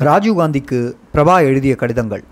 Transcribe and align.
ராஜீவ்காந்திக்கு 0.00 0.92
பிரபா 1.14 1.40
எழுதிய 1.40 1.74
கடிதங்கள். 1.74 2.24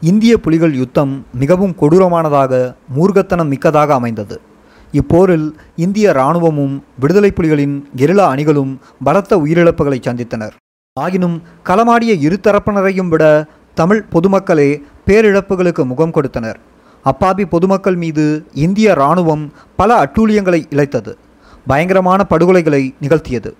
இந்திய 0.00 0.38
புலிகள் 0.38 0.74
யுத்தம் 0.74 1.26
மிகவும் 1.34 1.74
கொடூரமானதாக 1.80 2.74
மூர்க்கத்தனம் 2.96 3.48
மிக்கதாக 3.48 3.94
அமைந்தது. 3.94 4.40
இப்போரில் 4.92 5.52
இந்திய 5.76 6.10
இராணுவமும் 6.10 6.84
விடுதலை 7.00 7.32
புலிகளின் 7.36 7.76
கெரிலா 7.96 8.26
அணிகளும் 8.34 8.80
பலத்த 9.04 9.36
உயிரிழப்புகளை 9.36 9.98
சந்தித்தனர். 10.00 10.54
ஆகினும் 11.00 11.42
களமாடிய 11.64 12.12
இரு 12.26 12.38
தரப்பினரையும் 12.42 13.08
விட 13.08 13.46
தமிழ் 13.74 14.04
பொதுமக்களே 14.12 14.82
பேரிழப்புகளுக்கு 15.06 15.84
முகம் 15.84 16.10
கொடுத்தனர். 16.10 16.58
அப்பாவி 17.02 17.46
பொதுமக்கள் 17.46 17.96
மீது 17.96 18.46
இந்திய 18.54 18.92
இராணுவம் 18.92 19.52
பல 19.76 20.02
அட்டூழியங்களை 20.04 20.62
இழைத்தது. 20.70 21.14
பயங்கரமான 21.66 22.26
படுகொலைகளை 22.30 22.94
நிகழ்த்தியது. 23.02 23.52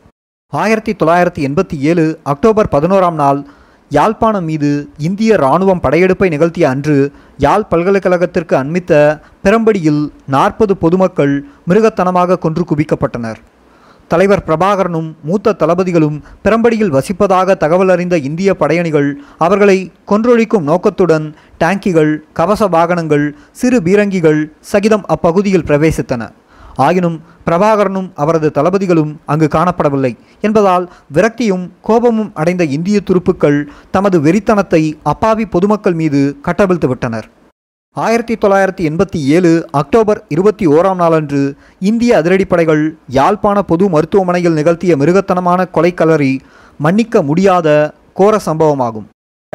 ஆயிரத்தி 0.61 0.93
தொள்ளாயிரத்தி 0.93 1.41
எண்பத்தி 1.47 1.77
ஏழு 1.91 2.03
அக்டோபர் 2.33 2.69
பதினோராம் 2.73 3.17
நாள் 3.21 3.39
யாழ்ப்பாணம் 3.91 4.45
மீது 4.45 4.69
இந்திய 4.99 5.31
இராணுவம் 5.41 5.81
படையெடுப்பை 5.85 6.29
நிகழ்த்திய 6.35 6.69
அன்று 6.69 6.97
யாழ் 7.45 7.65
பல்கலைக்கழகத்திற்கு 7.71 8.55
அண்மித்த 8.61 8.93
பெரம்படியில் 9.45 10.03
நாற்பது 10.35 10.77
பொதுமக்கள் 10.77 11.35
மிருகத்தனமாக 11.69 12.39
கொன்று 12.45 12.65
குவிக்கப்பட்டனர். 12.71 13.41
தலைவர் 14.09 14.45
பிரபாகரனும் 14.47 15.11
மூத்த 15.29 15.57
தளபதிகளும் 15.63 16.21
பெரம்படியில் 16.45 16.95
வசிப்பதாக 16.97 17.57
தகவல் 17.65 17.89
அறிந்த 17.89 18.17
இந்திய 18.29 18.51
படையணிகள் 18.61 19.11
அவர்களை 19.47 19.79
கொன்றொழிக்கும் 20.11 20.69
நோக்கத்துடன் 20.71 21.29
டாங்கிகள் 21.59 22.15
கவச 22.41 22.67
வாகனங்கள் 22.77 23.27
சிறு 23.63 23.81
பீரங்கிகள் 23.83 24.41
சகிதம் 24.73 25.07
அப்பகுதியில் 25.15 25.69
பிரவேசித்தன. 25.71 26.23
ஆயினும் 26.77 27.21
பிரபாகரனும் 27.47 28.11
அவரது 28.15 28.51
தளபதிகளும் 28.55 29.17
அங்கு 29.27 29.49
காணப்படவில்லை. 29.53 30.17
என்பதால் 30.41 30.91
விரக்தியும் 31.15 31.71
கோபமும் 31.83 32.31
அடைந்த 32.35 32.65
இந்திய 32.65 33.01
துருப்புக்கள் 33.01 33.65
தமது 33.91 34.19
வெறித்தனத்தை 34.21 34.93
அப்பாவி 35.03 35.47
பொதுமக்கள் 35.47 35.93
மீது 35.93 36.39
கட்டவிழ்த்து 36.43 36.89
விட்டனர் 36.89 37.29
ஆயிரத்தி 37.93 38.35
தொள்ளாயிரத்தி 38.35 38.85
எண்பத்தி 38.91 39.19
ஏழு 39.25 39.67
அக்டோபர் 39.71 40.25
இருபத்தி 40.29 40.67
ஓராம் 40.67 40.95
நாளன்று 40.95 41.57
இந்திய 41.81 42.23
அதிரடிப்படைகள் 42.23 42.91
யாழ்ப்பாண 43.09 43.63
பொது 43.63 43.89
மருத்துவமனையில் 43.89 44.53
நிகழ்த்திய 44.53 44.97
மிருகத்தனமான 44.97 45.67
கொலைக்கலறி 45.75 46.39
மன்னிக்க 46.79 47.23
முடியாத 47.23 47.95
கோர 48.15 48.41
சம்பவமாகும். 48.47 49.07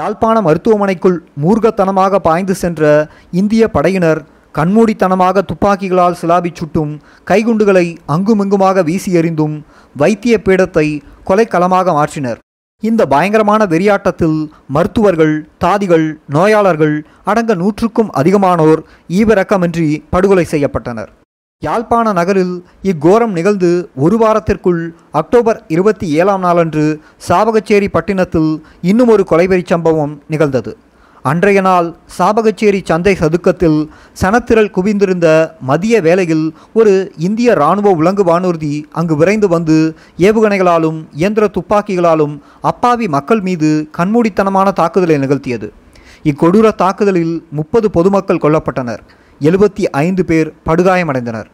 யாழ்ப்பாண 0.02 0.42
மருத்துவமனைக்குள் 0.42 1.24
மூர்க்கத்தனமாக 1.44 2.16
பாய்ந்து 2.16 2.56
சென்ற 2.56 3.10
இந்திய 3.32 3.68
படையினர் 3.68 4.22
கண்மூடித்தனமாக 4.56 5.44
துப்பாக்கிகளால் 5.50 6.20
சிலாபி 6.22 6.52
சுட்டும் 6.60 6.94
கைகுண்டுகளை 7.32 7.88
அங்குமிங்குமாக 8.16 8.84
வீசி 8.90 9.12
எறிந்தும் 9.20 9.56
வைத்திய 9.96 10.36
பீடத்தை 10.46 10.88
கொலைக்களமாக 11.30 11.94
மாற்றினர். 12.00 12.40
இந்த 12.84 13.02
பயங்கரமான 13.14 13.62
வெறியாட்டத்தில் 13.74 14.38
மருத்துவர்கள் 14.76 15.36
தாதிகள் 15.64 16.08
நோயாளர்கள் 16.36 16.96
அடங்க 17.32 17.56
நூற்றுக்கும் 17.62 18.12
அதிகமானோர் 18.20 18.82
ஈவிரக்கமின்றி 19.20 19.88
படுகொலை 20.14 20.46
செய்யப்பட்டனர். 20.54 21.10
யாழ்ப்பாண 21.64 22.08
நகரில் 22.20 22.54
இக்கோரம் 22.90 23.34
நிகழ்ந்து 23.38 23.72
ஒரு 24.04 24.18
வாரத்திற்குள் 24.22 24.84
அக்டோபர் 25.22 25.60
இருபத்தி 25.76 26.08
ஏழாம் 26.20 26.44
நாளன்று 26.48 26.86
சாவகச்சேரி 27.28 27.90
பட்டினத்தில் 27.96 28.52
இன்னும் 28.92 29.12
ஒரு 29.16 29.26
கொலைவெறி 29.32 29.66
சம்பவம் 29.74 30.14
நிகழ்ந்தது. 30.34 30.72
அன்றைய 31.22 31.62
நாள் 31.62 31.96
சாபகச்சேரி 32.18 32.80
சந்தை 32.84 33.16
சதுக்கத்தில் 33.16 33.90
சனத்திரள் 34.22 34.70
குவிந்திருந்த 34.76 35.52
மதிய 35.62 36.02
வேளையில் 36.02 36.54
ஒரு 36.74 37.12
இந்திய 37.18 37.52
இராணுவ 37.52 37.92
உலங்கு 37.92 38.24
வானூர்தி 38.24 38.84
அங்கு 38.92 39.16
விரைந்து 39.16 39.48
வந்து 39.48 39.96
ஏவுகணைகளாலும் 40.18 41.04
இயந்திர 41.14 41.50
துப்பாக்கிகளாலும் 41.54 42.40
அப்பாவி 42.62 43.08
மக்கள் 43.08 43.40
மீது 43.40 43.90
கண்மூடித்தனமான 43.98 44.72
தாக்குதலை 44.72 45.18
நிகழ்த்தியது. 45.18 45.70
இக்கொடூர 46.24 46.76
தாக்குதலில் 46.76 47.46
முப்பது 47.52 47.92
பொதுமக்கள் 47.92 48.42
கொல்லப்பட்டனர். 48.42 49.04
எழுபத்தி 49.42 49.84
ஐந்து 49.92 50.26
பேர் 50.26 50.54
படுகாயமடைந்தனர். 50.66 51.46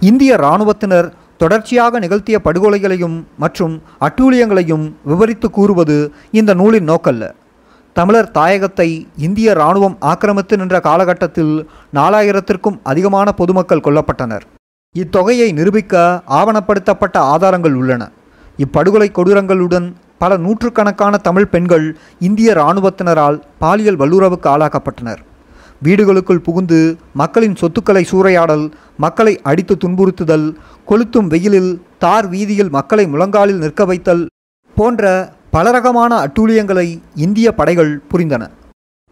இந்திய 0.00 0.34
இராணுவத்தினர் 0.34 1.14
தொடர்ச்சியாக 1.36 1.98
நிகழ்த்திய 1.98 2.40
படுகொலைகளையும் 2.44 3.24
மற்றும் 3.38 3.82
அட்டூழியங்களையும் 4.00 4.92
விவரித்து 5.04 5.50
கூறுவது 5.50 6.12
இந்த 6.30 6.54
நூலின் 6.54 6.88
நோக்கல்ல. 6.88 7.32
தமிழர் 7.96 8.32
தாயகத்தை 8.34 8.86
இந்திய 9.26 9.52
இராணுவம் 9.52 9.94
ஆக்கிரமித்து 10.00 10.54
நின்ற 10.56 10.76
காலகட்டத்தில் 10.80 11.52
நாலாயிரத்திற்கும் 11.94 12.76
அதிகமான 12.82 13.32
பொதுமக்கள் 13.32 13.82
கொல்லப்பட்டனர். 13.86 14.44
இத்தொகையை 14.94 15.46
நிரூபிக்க 15.58 15.94
ஆவணப்படுத்தப்பட்ட 16.38 17.16
ஆதாரங்கள் 17.34 17.76
உள்ளன. 17.80 18.02
இப்படுகொலை 18.64 19.08
கொடூரங்களுடன் 19.18 19.86
பல 20.18 20.36
நூற்றுக்கணக்கான 20.36 21.16
தமிழ் 21.28 21.48
பெண்கள் 21.54 21.86
இந்திய 22.18 22.52
இராணுவத்தினரால் 22.52 23.38
பாலியல் 23.58 23.98
வல்லுறவுக்கு 24.02 24.50
ஆளாக்கப்பட்டனர். 24.54 25.22
வீடுகளுக்குள் 25.82 26.44
புகுந்து 26.48 26.80
மக்களின் 27.12 27.56
சொத்துக்களை 27.62 28.04
சூறையாடல் 28.12 28.66
மக்களை 28.96 29.34
அடித்து 29.50 29.76
துன்புறுத்துதல் 29.84 30.46
கொளுத்தும் 30.90 31.30
வெயிலில் 31.34 31.72
தார் 31.98 32.28
வீதியில் 32.28 32.74
மக்களை 32.78 33.06
முழங்காலில் 33.06 33.62
நிற்க 33.64 33.84
வைத்தல் 33.84 34.24
போன்ற 34.76 35.02
பலரகமான 35.56 36.12
அட்டூழியங்களை 36.24 37.00
இந்திய 37.14 37.54
படைகள் 37.54 38.00
புரிந்தன. 38.10 38.50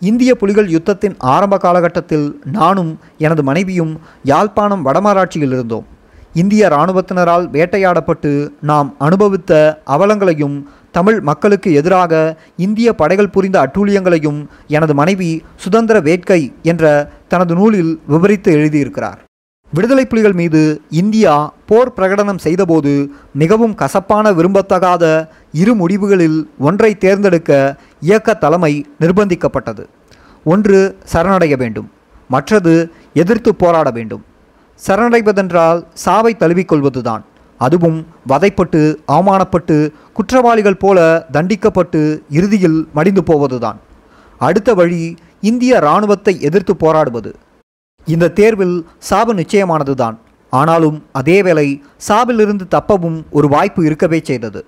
இந்திய 0.00 0.34
புலிகள் 0.34 0.68
யுத்தத்தின் 0.68 1.14
ஆரம்ப 1.18 1.56
காலகட்டத்தில் 1.56 2.40
நானும் 2.44 2.98
எனது 3.18 3.42
மனைவியும் 3.42 4.00
யாழ்ப்பாணம் 4.22 4.84
வடமராட்சியில் 4.86 5.52
இருந்தோம். 5.52 5.86
இந்திய 6.34 6.68
இராணுவத்தினரால் 6.68 7.46
வேட்டையாடப்பட்டு 7.52 8.48
நாம் 8.60 8.94
அனுபவித்த 8.98 9.82
அவலங்களையும் 9.86 10.56
தமிழ் 10.92 11.20
மக்களுக்கு 11.20 11.72
எதிராக 11.72 12.36
இந்திய 12.56 12.94
படைகள் 12.94 13.34
புரிந்த 13.36 13.58
அட்டூழியங்களையும் 13.62 14.46
எனது 14.68 14.94
மனைவி 14.94 15.42
சுதந்திர 15.56 16.00
வேட்கை 16.00 16.52
என்ற 16.62 17.10
தனது 17.28 17.54
நூலில் 17.54 18.00
விவரித்து 18.06 18.56
எழுதியிருக்கிறார். 18.56 19.20
விடுதலை 19.74 20.02
புலிகள் 20.06 20.36
மீது 20.40 20.60
இந்தியா 21.00 21.34
போர் 21.68 21.92
பிரகடனம் 21.96 22.40
செய்தபோது 22.44 22.92
மிகவும் 23.42 23.74
கசப்பான 23.80 24.32
விரும்பத்தகாத 24.38 25.04
இரு 25.60 25.72
முடிவுகளில் 25.80 26.38
ஒன்றை 26.58 26.90
தேர்ந்தெடுக்க 27.04 27.50
இயக்க 28.08 28.34
தலைமை 28.44 28.72
நிர்பந்திக்கப்பட்டது. 29.02 29.84
ஒன்று 30.52 30.78
சரணடைய 31.12 31.54
வேண்டும் 31.62 31.88
மற்றது 32.34 32.74
எதிர்த்து 33.22 33.50
போராட 33.62 33.88
வேண்டும். 33.90 34.22
சரணடைவதென்றால் 34.86 35.80
சாவை 36.04 36.32
தழுவிக்கொள்வதுதான் 36.38 37.24
அதுவும் 37.60 37.98
வதைப்பட்டு 38.28 38.82
அவமானப்பட்டு 39.16 39.76
குற்றவாளிகள் 40.18 40.82
போல 40.84 40.98
தண்டிக்கப்பட்டு 41.36 42.02
இறுதியில் 42.38 42.78
மடிந்து 42.96 43.24
போவதுதான். 43.30 43.78
அடுத்த 44.40 44.70
வழி 44.80 45.02
இந்திய 45.50 45.74
இராணுவத்தை 45.84 46.34
எதிர்த்து 46.48 46.74
போராடுவது. 46.76 47.32
இந்த 48.06 48.32
தேர்வில் 48.38 48.76
சாவு 49.08 49.34
நிச்சயமானதுதான். 49.34 50.16
ஆனாலும் 50.52 50.98
அதேவேளை 51.20 51.68
சாவிலிருந்து 52.08 52.64
தப்பவும் 52.74 53.18
ஒரு 53.30 53.48
வாய்ப்பு 53.48 53.84
இருக்கவே 53.84 54.20
செய்தது. 54.24 54.60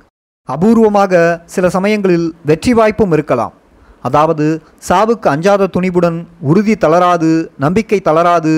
அபூர்வமாக 0.48 1.42
சில 1.54 1.68
சமயங்களில் 1.68 2.26
வெற்றி 2.44 2.72
வாய்ப்பும் 2.72 3.12
இருக்கலாம். 3.12 3.54
அதாவது 4.02 4.46
சாவுக்கு 4.88 5.28
அஞ்சாத 5.32 5.68
துணிவுடன் 5.76 6.18
உறுதி 6.40 6.74
தளராது 6.74 7.30
நம்பிக்கை 7.64 8.00
தளராது 8.08 8.52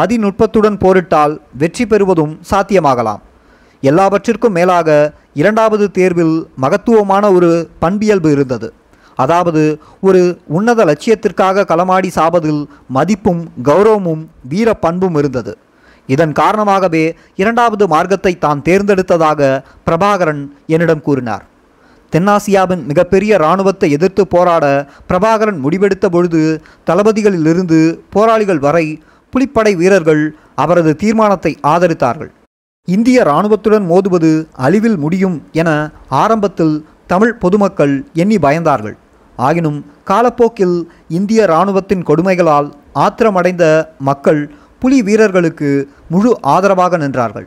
மதிநுட்பத்துடன் 0.00 0.78
போரிட்டால் 0.84 1.34
வெற்றி 1.62 1.86
பெறுவதும் 1.86 2.34
சாத்தியமாகலாம். 2.50 3.22
எல்லாவற்றிற்கும் 3.82 4.56
மேலாக 4.58 5.14
இரண்டாவது 5.32 5.90
தேர்வில் 5.98 6.36
மகத்துவமான 6.64 7.24
ஒரு 7.32 7.50
பண்பியல்பு 7.82 8.30
இருந்தது. 8.36 8.68
அதாவது 9.24 9.62
ஒரு 10.08 10.22
உன்னத 10.56 10.80
லட்சியத்திற்காக 10.90 11.66
களமாடி 11.70 12.10
சாவதில் 12.18 12.62
மதிப்பும் 12.96 13.42
கௌரவமும் 13.68 14.22
வீர 14.52 14.68
பண்பும் 14.84 15.18
இருந்தது. 15.20 15.52
இதன் 16.08 16.34
காரணமாகவே 16.40 17.04
இரண்டாவது 17.42 17.84
மார்க்கத்தை 17.92 18.32
தான் 18.38 18.64
தேர்ந்தெடுத்ததாக 18.68 19.40
பிரபாகரன் 19.86 20.42
என்னிடம் 20.74 21.04
கூறினார். 21.06 21.44
தென்னாசியாவின் 22.12 22.82
மிகப்பெரிய 22.90 23.32
இராணுவத்தை 23.40 23.88
எதிர்த்து 23.96 24.22
போராட 24.34 24.64
பிரபாகரன் 25.10 25.58
முடிவெடுத்த 25.64 26.06
பொழுது 26.14 26.40
தளபதிகளிலிருந்து 26.88 27.78
போராளிகள் 28.14 28.62
வரை 28.66 28.86
புலிப்படை 29.32 29.72
வீரர்கள் 29.80 30.22
அவரது 30.62 30.92
தீர்மானத்தை 31.02 31.52
ஆதரித்தார்கள். 31.72 32.30
இந்திய 32.88 33.18
இராணுவத்துடன் 33.26 33.86
மோதுவது 33.90 34.30
அழிவில் 34.66 34.98
முடியும் 35.04 35.36
என 35.60 35.68
ஆரம்பத்தில் 36.22 36.74
தமிழ் 37.12 37.34
பொதுமக்கள் 37.42 37.94
எண்ணி 38.22 38.38
பயந்தார்கள். 38.46 38.96
ஆயினும் 39.46 39.78
காலப்போக்கில் 40.10 40.76
இந்திய 41.18 41.40
இராணுவத்தின் 41.50 42.04
கொடுமைகளால் 42.08 42.68
ஆத்திரமடைந்த 43.04 43.64
மக்கள் 44.08 44.42
புலி 44.82 44.98
வீரர்களுக்கு 45.06 45.70
முழு 46.12 46.30
ஆதரவாக 46.52 46.98
நின்றார்கள். 47.02 47.46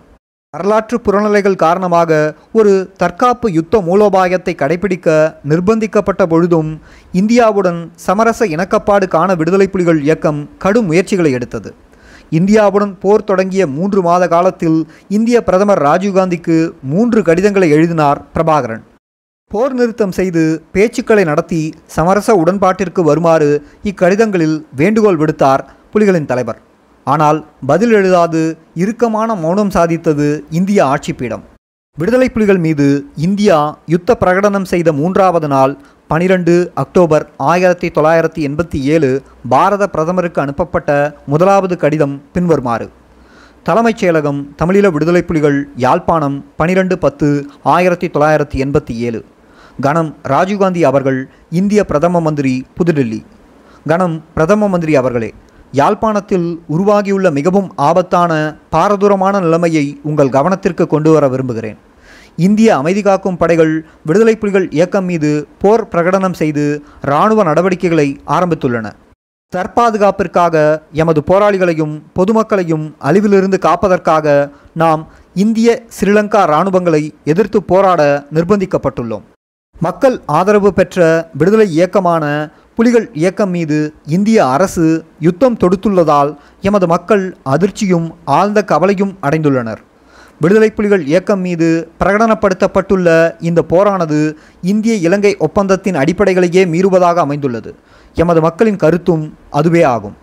வரலாற்று 0.53 0.97
புறநிலைகள் 1.05 1.61
காரணமாக 1.63 2.11
ஒரு 2.59 2.73
தற்காப்பு 3.01 3.47
யுத்த 3.55 3.79
மூலோபாயத்தை 3.87 4.53
கடைபிடிக்க 4.59 5.07
நிர்பந்திக்கப்பட்ட 5.51 6.23
பொழுதும் 6.33 6.69
இந்தியாவுடன் 7.21 7.79
சமரச 8.05 8.47
இணக்கப்பாடு 8.55 9.07
காண 9.15 9.29
விடுதலை 9.39 9.67
புலிகள் 9.73 10.01
இயக்கம் 10.05 10.41
கடும் 10.65 10.87
முயற்சிகளை 10.91 11.31
எடுத்தது. 11.39 11.71
இந்தியாவுடன் 12.39 12.93
போர் 13.03 13.27
தொடங்கிய 13.29 13.63
மூன்று 13.77 14.01
மாத 14.07 14.23
காலத்தில் 14.35 14.79
இந்திய 15.17 15.37
பிரதமர் 15.49 15.83
ராஜீவ்காந்திக்கு 15.87 16.57
மூன்று 16.93 17.21
கடிதங்களை 17.29 17.69
எழுதினார் 17.77 18.21
பிரபாகரன். 18.35 18.83
போர் 19.53 19.73
நிறுத்தம் 19.73 20.13
செய்து 20.17 20.44
பேச்சுக்களை 20.75 21.23
நடத்தி 21.29 21.59
சமரச 21.95 22.29
உடன்பாட்டிற்கு 22.44 23.01
வருமாறு 23.07 23.50
இக்கடிதங்களில் 23.89 24.55
வேண்டுகோள் 24.79 25.19
விடுத்தார் 25.21 25.63
புலிகளின் 25.94 26.29
தலைவர். 26.31 26.59
ஆனால் 27.07 27.39
பதில் 27.69 27.94
எழுதாது 27.97 28.41
இறுக்கமான 28.83 29.35
மௌனம் 29.44 29.73
சாதித்தது 29.75 30.27
இந்திய 30.59 30.79
ஆட்சிப்பீடம். 30.85 31.44
விடுதலை 31.97 32.29
புலிகள் 32.29 32.61
மீது 32.65 32.88
இந்தியா 33.27 33.57
யுத்த 33.94 34.15
பிரகடனம் 34.21 34.67
செய்த 34.71 34.91
மூன்றாவது 35.01 35.47
நாள் 35.47 35.75
பனிரெண்டு 36.07 36.55
அக்டோபர் 36.83 37.25
ஆயிரத்தி 37.51 37.89
தொள்ளாயிரத்தி 37.97 38.41
எண்பத்தி 38.50 38.81
ஏழு 38.95 39.11
பாரத 39.53 39.89
பிரதமருக்கு 39.95 40.41
அனுப்பப்பட்ட 40.45 40.89
முதலாவது 41.33 41.77
கடிதம் 41.83 42.15
பின்வருமாறு. 42.38 42.88
தலைமைச் 43.67 44.01
செயலகம் 44.01 44.41
தமிழீழ 44.61 44.88
விடுதலை 44.91 45.21
புலிகள் 45.29 45.59
யாழ்ப்பாணம் 45.85 46.39
பனிரெண்டு 46.61 46.97
பத்து 47.05 47.29
ஆயிரத்தி 47.75 48.07
தொள்ளாயிரத்தி 48.07 48.57
எண்பத்தி 48.65 48.95
ஏழு. 49.09 49.21
கணம் 49.79 50.15
ராஜீவ்காந்தி 50.27 50.81
அவர்கள் 50.81 51.29
இந்திய 51.49 51.85
பிரதம 51.85 52.21
மந்திரி 52.21 52.65
புதுடில்லி. 52.77 53.21
கணம் 53.87 54.23
பிரதம 54.33 54.67
மந்திரி 54.67 54.95
அவர்களே 54.95 55.33
யாழ்ப்பாணத்தில் 55.71 56.59
உருவாகியுள்ள 56.67 57.31
மிகவும் 57.31 57.73
ஆபத்தான 57.75 58.57
பாரதூரமான 58.71 59.39
நிலைமையை 59.39 59.99
உங்கள் 60.03 60.29
கவனத்திற்கு 60.29 60.87
கொண்டு 60.87 61.11
வர 61.11 61.27
விரும்புகிறேன். 61.27 61.77
இந்திய 62.35 62.75
அமைதி 62.75 63.01
காக்கும் 63.01 63.37
படைகள் 63.37 63.85
விடுதலை 64.05 64.35
புலிகள் 64.35 64.69
இயக்கம் 64.69 65.05
மீது 65.05 65.47
போர் 65.59 65.87
பிரகடனம் 65.87 66.33
செய்து 66.33 66.83
இராணுவ 67.01 67.43
நடவடிக்கைகளை 67.43 68.19
ஆரம்பித்துள்ளன. 68.27 68.91
தற்பாதுகாப்பிற்காக 69.53 70.81
எமது 70.91 71.23
போராளிகளையும் 71.27 72.01
பொதுமக்களையும் 72.19 72.93
அழிவிலிருந்து 72.99 73.59
காப்பதற்காக 73.59 74.51
நாம் 74.73 75.07
இந்திய 75.33 75.83
ஸ்ரீலங்கா 75.99 76.41
இராணுவங்களை 76.51 77.11
எதிர்த்து 77.23 77.63
போராட 77.63 78.25
நிர்பந்திக்கப்பட்டுள்ளோம். 78.33 79.25
மக்கள் 79.85 80.15
ஆதரவு 80.38 80.69
பெற்ற 80.77 80.97
விடுதலை 81.39 81.65
இயக்கமான 81.77 82.25
புலிகள் 82.77 83.07
இயக்கம் 83.21 83.51
மீது 83.56 83.77
இந்திய 84.15 84.38
அரசு 84.56 84.85
யுத்தம் 85.25 85.57
தொடுத்துள்ளதால் 85.62 86.31
எமது 86.68 86.85
மக்கள் 86.94 87.24
அதிர்ச்சியும் 87.53 88.07
ஆழ்ந்த 88.38 88.59
கவலையும் 88.71 89.13
அடைந்துள்ளனர். 89.25 89.81
விடுதலை 90.44 90.69
புலிகள் 90.77 91.03
இயக்கம் 91.12 91.41
மீது 91.45 91.68
பிரகடனப்படுத்தப்பட்டுள்ள 92.01 93.07
இந்த 93.50 93.63
போரானது 93.74 94.19
இந்திய 94.71 94.95
இலங்கை 95.07 95.33
ஒப்பந்தத்தின் 95.47 96.00
அடிப்படைகளையே 96.03 96.63
மீறுவதாக 96.74 97.19
அமைந்துள்ளது. 97.25 97.71
எமது 98.24 98.41
மக்களின் 98.47 98.81
கருத்தும் 98.83 99.25
அதுவே 99.59 99.83
ஆகும். 99.94 100.15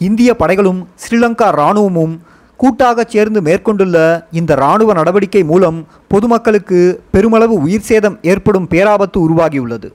இந்திய 0.00 0.30
படைகளும் 0.42 0.82
ஸ்ரீலங்கா 1.02 1.48
இராணுவமும் 1.58 2.14
கூட்டாக 2.62 3.04
சேர்ந்து 3.12 3.40
மேற்கொண்டுள்ள 3.46 3.96
இந்த 4.40 4.52
இராணுவ 4.60 4.92
நடவடிக்கை 4.98 5.42
மூலம் 5.50 5.78
பொதுமக்களுக்கு 6.12 6.80
பெருமளவு 7.14 7.54
உயிர் 7.64 7.88
சேதம் 7.88 8.16
ஏற்படும் 8.32 8.68
பேராபத்து 8.70 9.18
உருவாகியுள்ளது. 9.26 9.88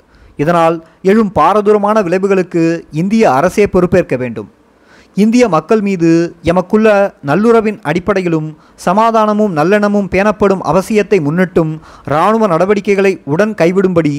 இதனால் 0.44 0.76
எழும் 1.02 1.32
பாரதூரமான 1.36 1.98
விளைவுகளுக்கு 2.08 2.64
இந்திய 2.92 3.24
அரசே 3.32 3.66
பொறுப்பேற்க 3.68 4.16
வேண்டும். 4.24 4.50
இந்திய 5.24 5.44
மக்கள் 5.54 5.82
மீது 5.82 6.10
எமக்குள்ள 6.44 6.88
நல்லுறவின் 7.30 7.80
அடிப்படையிலும் 7.90 8.50
சமாதானமும் 8.86 9.56
நல்லெண்ணமும் 9.60 10.12
பேணப்படும் 10.16 10.66
அவசியத்தை 10.72 11.20
முன்னிட்டும் 11.28 11.72
இராணுவ 12.06 12.48
நடவடிக்கைகளை 12.48 13.14
உடன் 13.34 13.56
கைவிடும்படி 13.62 14.14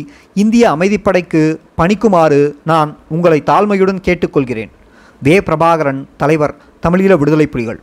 இந்திய 0.45 0.65
அமைதிப்படைக்கு 0.71 1.43
பணிக்குமாறு 1.81 2.41
நான் 2.65 2.93
உங்களை 3.09 3.41
தாழ்மையுடன் 3.47 4.05
கேட்டுக்கொள்கிறேன். 4.09 4.73
வே 5.23 5.37
பிரபாகரன் 5.39 6.03
தலைவர் 6.17 6.57
தமிழீழ 6.87 7.13
விடுதலை 7.19 7.47
புலிகள். 7.47 7.81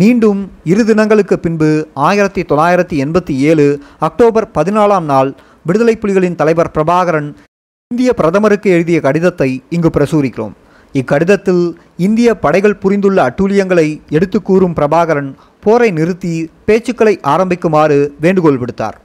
மீண்டும் 0.00 0.50
இரு 0.64 0.84
தினங்களுக்கு 0.84 1.38
பின்பு 1.38 1.68
ஆயிரத்தி 1.94 2.42
தொள்ளாயிரத்தி 2.42 2.96
எண்பத்தி 3.04 3.34
ஏழு 3.50 3.80
அக்டோபர் 3.98 4.46
பதினாலாம் 4.54 5.04
நாள் 5.04 5.34
விடுதலை 5.64 5.98
புலிகளின் 6.00 6.34
தலைவர் 6.34 6.70
பிரபாகரன் 6.74 7.28
இந்திய 7.90 8.12
பிரதமருக்கு 8.12 8.70
எழுதிய 8.70 9.00
கடிதத்தை 9.00 9.62
இங்கு 9.70 9.90
பிரசுரிக்கிறோம். 9.94 10.52
இக்கடிதத்தில் 10.92 11.72
இந்திய 11.96 12.34
படைகள் 12.34 12.76
புரிந்துள்ள 12.76 13.18
அட்டூழியங்களை 13.28 13.86
எடுத்து 14.08 14.42
கூறும் 14.42 14.74
பிரபாகரன் 14.74 15.30
போரை 15.60 15.90
நிறுத்தி 15.90 16.50
பேச்சுக்களை 16.66 17.14
ஆரம்பிக்குமாறு 17.34 17.98
வேண்டுகோள் 18.20 18.58
விடுத்தார். 18.58 18.98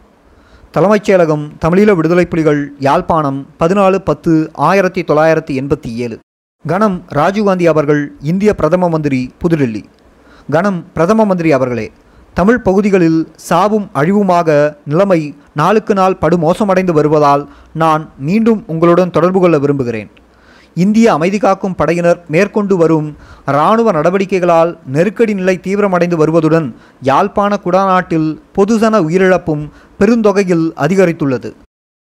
தலைமைச் 0.72 1.12
செயலகம் 1.12 1.46
தமிழீழ 1.66 1.96
விடுதலை 1.96 2.26
புலிகள் 2.26 2.74
யாழ்ப்பாணம் 2.80 3.48
பதினாலு 3.60 3.96
பத்து 3.96 4.50
ஆயிரத்தி 4.54 5.02
தொள்ளாயிரத்தி 5.02 5.56
எண்பத்தி 5.62 5.94
ஏழு. 5.96 6.20
கணம் 6.68 7.04
ராஜீவ்காந்தி 7.16 7.68
அவர்கள் 7.68 8.04
இந்திய 8.22 8.54
பிரதம 8.54 8.90
மந்திரி 8.90 9.32
புதுடில்லி. 9.42 9.84
கணம் 10.54 10.80
பிரதம 10.96 11.26
மந்திரி 11.30 11.50
அவர்களே 11.56 11.86
தமிழ் 12.38 12.62
பகுதிகளில் 12.66 13.20
சாவும் 13.48 13.86
அழிவுமாக 14.00 14.50
நிலைமை 14.92 15.20
நாளுக்கு 15.60 15.94
நாள் 16.00 16.18
படுமோசமடைந்து 16.22 16.94
வருவதால் 16.98 17.44
நான் 17.82 18.04
மீண்டும் 18.28 18.62
உங்களுடன் 18.74 19.14
தொடர்பு 19.16 19.40
கொள்ள 19.40 19.58
விரும்புகிறேன். 19.64 20.10
இந்திய 20.78 21.08
அமைதி 21.18 21.40
காக்கும் 21.40 21.78
படையினர் 21.80 22.20
மேற்கொண்டு 22.34 22.76
வரும் 22.82 23.08
இராணுவ 23.54 23.92
நடவடிக்கைகளால் 23.98 24.72
நெருக்கடி 24.96 25.36
நிலை 25.40 25.56
தீவிரமடைந்து 25.66 26.20
வருவதுடன் 26.22 26.70
யாழ்ப்பாண 27.10 27.60
குடாநாட்டில் 27.66 28.30
பொதுஜன 28.58 29.04
உயிரிழப்பும் 29.08 29.66
பெருந்தொகையில் 30.00 30.66
அதிகரித்துள்ளது. 30.86 31.52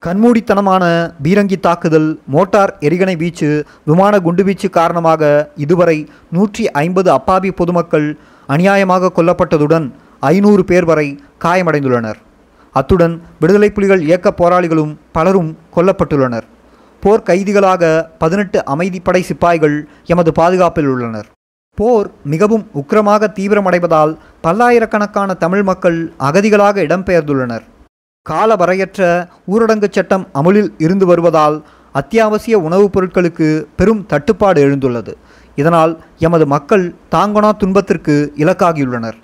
கண்மூடித்தனமான 0.02 0.84
பீரங்கி 1.24 1.56
தாக்குதல் 1.64 2.06
மோட்டார் 2.34 2.70
எரிகணை 2.86 3.14
வீச்சு 3.22 3.48
விமான 3.88 4.12
குண்டுவீச்சு 4.26 4.68
காரணமாக 4.76 5.22
இதுவரை 5.64 5.96
நூற்றி 6.36 6.64
ஐம்பது 6.82 7.08
அப்பாவி 7.16 7.50
பொதுமக்கள் 7.58 8.06
அநியாயமாக 8.50 9.08
கொல்லப்பட்டதுடன் 9.16 9.92
ஐநூறு 10.20 10.64
பேர் 10.64 10.84
வரை 10.84 11.20
காயமடைந்துள்ளனர். 11.44 12.18
அத்துடன் 12.72 13.22
விடுதலை 13.40 13.70
புலிகள் 13.70 14.02
இயக்க 14.02 14.34
போராளிகளும் 14.36 14.96
பலரும் 15.12 15.58
கொல்லப்பட்டுள்ளனர். 15.76 16.46
போர் 17.00 17.22
கைதிகளாக 17.22 18.10
பதினெட்டு 18.18 18.62
அமைதிப்படை 18.66 19.20
சிப்பாய்கள் 19.20 19.88
எமது 20.06 20.32
பாதுகாப்பில் 20.32 20.86
உள்ளனர். 20.86 21.26
போர் 21.74 22.10
மிகவும் 22.24 22.66
உக்கிரமாக 22.74 23.26
தீவிரமடைவதால் 23.38 24.16
பல்லாயிரக்கணக்கான 24.40 25.34
தமிழ் 25.34 25.62
மக்கள் 25.62 26.12
அகதிகளாக 26.18 26.82
இடம்பெயர்ந்துள்ளனர். 26.82 27.62
காலவரையற்ற 28.30 29.28
ஊரடங்கு 29.52 29.86
சட்டம் 29.90 30.26
அமுலில் 30.32 30.74
இருந்து 30.78 31.06
வருவதால் 31.06 31.64
அத்தியாவசிய 31.92 32.58
உணவுப் 32.58 32.98
பொருட்களுக்கு 32.98 33.64
பெரும் 33.76 34.06
தட்டுப்பாடு 34.06 34.68
எழுந்துள்ளது. 34.68 35.16
இதனால் 35.56 35.98
எமது 36.18 36.46
மக்கள் 36.46 36.94
தாங்கொணா 37.10 37.50
துன்பத்திற்கு 37.56 38.32
இலக்காகியுள்ளனர். 38.36 39.18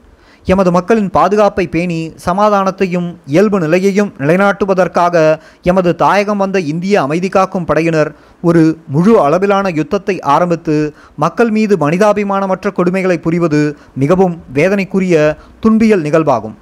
எமது 0.45 0.71
மக்களின் 0.71 1.11
பாதுகாப்பை 1.11 1.69
பேணி 1.69 2.13
சமாதானத்தையும் 2.25 3.17
இயல்பு 3.27 3.59
நிலையையும் 3.61 4.13
நிலைநாட்டுவதற்காக 4.19 5.39
எமது 5.63 5.95
தாயகம் 5.97 6.37
வந்த 6.37 6.61
இந்திய 6.61 7.03
அமைதி 7.03 7.29
காக்கும் 7.29 7.65
படையினர் 7.65 8.15
ஒரு 8.43 8.79
முழு 8.89 9.21
அளவிலான 9.21 9.71
யுத்தத்தை 9.71 10.21
ஆரம்பித்து 10.21 10.95
மக்கள் 11.17 11.51
மீது 11.51 11.77
மனிதாபிமானமற்ற 11.77 12.73
கொடுமைகளை 12.77 13.17
புரிவது 13.17 13.77
மிகவும் 13.95 14.43
வேதனைக்குரிய 14.55 15.37
துன்பியல் 15.63 16.01
நிகழ்வாகும். 16.01 16.57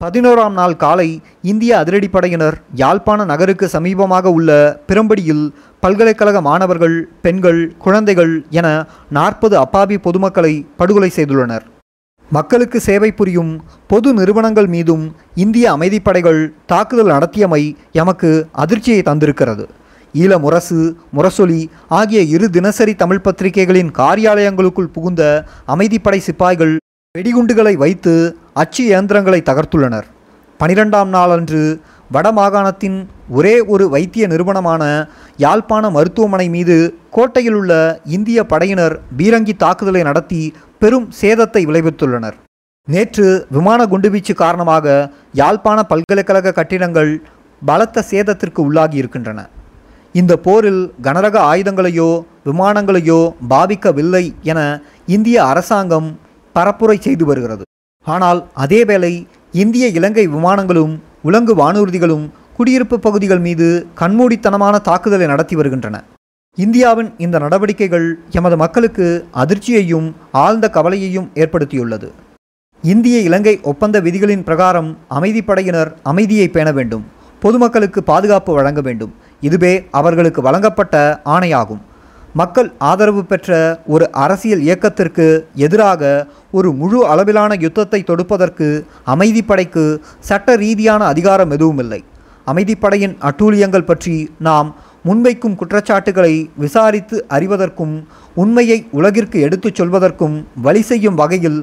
பதினோராம் 0.00 0.56
நாள் 0.58 0.74
காலை 0.76 1.06
இந்திய 1.50 1.72
அதிரடிப்படையினர் 1.82 2.56
யாழ்ப்பாண 2.80 3.24
நகருக்கு 3.30 3.66
சமீபமாக 3.74 4.32
உள்ள 4.36 4.50
பிரம்படியில் 4.88 5.44
பல்கலைக்கழக 5.82 6.40
மாணவர்கள் 6.48 6.96
பெண்கள் 7.24 7.60
குழந்தைகள் 7.84 8.34
என 8.58 8.66
நாற்பது 9.18 9.56
அப்பாவி 9.58 9.96
பொதுமக்களை 10.06 10.52
படுகொலை 10.76 11.10
செய்துள்ளனர். 11.16 11.64
மக்களுக்கு 12.30 12.78
சேவை 12.88 13.10
புரியும் 13.12 13.52
பொது 13.86 14.10
நிறுவனங்கள் 14.18 14.68
மீதும் 14.74 15.06
இந்திய 15.44 15.64
அமைதிப்படைகள் 15.76 16.42
தாக்குதல் 16.72 17.12
நடத்தியமை 17.14 17.62
எமக்கு 18.02 18.30
அதிர்ச்சியை 18.64 19.02
தந்திருக்கிறது. 19.08 19.66
ஈழ 20.14 20.32
முரசு 20.44 20.80
முரசொலி 21.16 21.60
ஆகிய 21.98 22.20
இரு 22.34 22.48
தினசரி 22.56 22.94
தமிழ் 23.02 23.24
பத்திரிகைகளின் 23.26 23.90
காரியாலயங்களுக்குள் 24.00 24.94
புகுந்த 24.96 25.22
அமைதிப்படை 25.74 26.20
சிப்பாய்கள் 26.28 26.74
வெடிகுண்டுகளை 27.14 27.72
வைத்து 27.82 28.12
அச்சு 28.60 28.82
இயந்திரங்களை 28.90 29.40
தகர்த்துள்ளனர். 29.46 30.06
பனிரெண்டாம் 30.60 31.10
நாளன்று 31.14 31.62
வடமாகாணத்தின் 32.14 32.98
ஒரே 33.36 33.54
ஒரு 33.72 33.84
வைத்திய 33.94 34.24
நிறுவனமான 34.32 34.82
யாழ்ப்பாண 35.44 35.84
மருத்துவமனை 35.96 36.46
மீது 36.56 36.76
கோட்டையில் 37.16 37.56
உள்ள 37.60 37.72
இந்திய 38.16 38.38
படையினர் 38.52 38.94
பீரங்கி 39.18 39.54
தாக்குதலை 39.62 40.02
நடத்தி 40.08 40.42
பெரும் 40.82 41.08
சேதத்தை 41.20 41.62
விளைவித்துள்ளனர். 41.70 42.36
நேற்று 42.88 43.26
விமான 43.56 43.80
குண்டுவீச்சு 43.92 44.34
காரணமாக 44.44 44.86
யாழ்ப்பாண 45.40 45.78
பல்கலைக்கழக 45.92 46.54
கட்டிடங்கள் 46.60 47.12
பலத்த 47.62 48.06
சேதத்திற்கு 48.12 48.60
உள்ளாகி 48.68 48.96
இருக்கின்றன. 49.02 49.40
இந்த 50.20 50.32
போரில் 50.46 50.82
கனரக 51.06 51.36
ஆயுதங்களையோ 51.52 52.10
விமானங்களையோ 52.48 53.20
பாவிக்கவில்லை 53.52 54.24
என 54.52 54.60
இந்திய 55.16 55.36
அரசாங்கம் 55.52 56.08
பரப்புரை 56.54 56.98
செய்து 57.06 57.24
வருகிறது. 57.30 57.64
ஆனால் 58.04 58.46
அதேவேளை 58.56 59.26
இந்திய 59.52 59.86
இலங்கை 59.86 60.28
விமானங்களும் 60.28 60.98
உலங்கு 61.22 61.54
வானூர்திகளும் 61.54 62.30
குடியிருப்பு 62.56 63.00
பகுதிகள் 63.00 63.38
மீது 63.38 63.86
கண்மூடித்தனமான 64.00 64.80
தாக்குதலை 64.80 65.26
நடத்தி 65.26 65.56
வருகின்றன. 65.56 66.02
இந்தியாவின் 66.56 67.14
இந்த 67.18 67.38
நடவடிக்கைகள் 67.38 68.18
எமது 68.30 68.56
மக்களுக்கு 68.56 69.26
அதிர்ச்சியையும் 69.34 70.12
ஆழ்ந்த 70.32 70.70
கவலையையும் 70.70 71.30
ஏற்படுத்தியுள்ளது. 71.34 72.10
இந்திய 72.82 73.18
இலங்கை 73.18 73.60
ஒப்பந்த 73.62 74.00
விதிகளின் 74.00 74.42
பிரகாரம் 74.42 74.98
அமைதிப்படையினர் 75.10 75.92
அமைதியை 76.02 76.48
பேண 76.48 76.72
வேண்டும். 76.72 77.04
பொதுமக்களுக்கு 77.40 78.02
பாதுகாப்பு 78.02 78.54
வழங்க 78.54 78.80
வேண்டும். 78.80 79.14
இதுவே 79.40 79.88
அவர்களுக்கு 79.90 80.42
வழங்கப்பட்ட 80.42 81.20
ஆணையாகும். 81.24 81.80
மக்கள் 82.34 82.68
ஆதரவு 82.82 83.22
பெற்ற 83.24 83.50
ஒரு 83.86 84.06
அரசியல் 84.16 84.62
இயக்கத்திற்கு 84.62 85.26
எதிராக 85.58 86.02
ஒரு 86.52 86.70
முழு 86.72 86.98
அளவிலான 87.06 87.52
யுத்தத்தை 87.58 88.00
தொடுப்பதற்கு 88.02 88.68
அமைதிப்படைக்கு 89.06 89.84
சட்ட 90.20 90.56
ரீதியான 90.56 91.02
அதிகாரம் 91.06 91.50
எதுவும் 91.50 91.80
இல்லை 91.84 92.00
அமைதிப்படையின் 92.46 93.14
அட்டூழியங்கள் 93.22 93.88
பற்றி 93.88 94.16
நாம் 94.40 94.70
முன்வைக்கும் 95.04 95.56
குற்றச்சாட்டுகளை 95.56 96.34
விசாரித்து 96.56 97.16
அறிவதற்கும் 97.30 97.94
உண்மையை 98.36 98.78
உலகிற்கு 98.92 99.38
எடுத்துச் 99.40 99.78
சொல்வதற்கும் 99.80 100.36
வழி 100.60 100.82
செய்யும் 100.82 101.16
வகையில் 101.16 101.58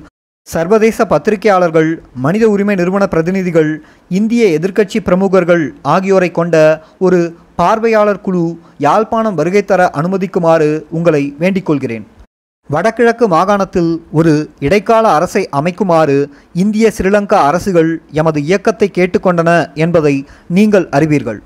சர்வதேச 0.47 1.05
பத்திரிகையாளர்கள் 1.05 1.89
மனித 2.17 2.45
உரிமை 2.49 2.75
நிறுவன 2.75 3.03
பிரதிநிதிகள் 3.07 3.69
இந்திய 4.11 4.43
எதிர்க்கட்சி 4.57 4.99
பிரமுகர்கள் 5.01 5.63
ஆகியோரை 5.87 6.29
கொண்ட 6.31 6.55
ஒரு 6.99 7.19
பார்வையாளர் 7.61 8.23
குழு 8.25 8.43
யாழ்ப்பாணம் 8.85 9.37
வருகை 9.39 9.61
தர 9.65 9.81
அனுமதிக்குமாறு 9.99 10.69
உங்களை 10.97 11.23
வேண்டிக் 11.41 11.67
கொள்கிறேன். 11.67 12.05
வடகிழக்கு 12.69 13.25
மாகாணத்தில் 13.33 13.89
ஒரு 14.19 14.33
இடைக்கால 14.65 15.05
அரசை 15.17 15.41
அமைக்குமாறு 15.59 16.15
இந்திய 16.63 16.91
ஸ்ரீலங்கா 16.97 17.39
அரசுகள் 17.49 17.89
எமது 18.19 18.39
இயக்கத்தை 18.49 18.87
கேட்டுக்கொண்டன 18.97 19.49
என்பதை 19.83 20.13
நீங்கள் 20.57 20.87
அறிவீர்கள். 20.97 21.39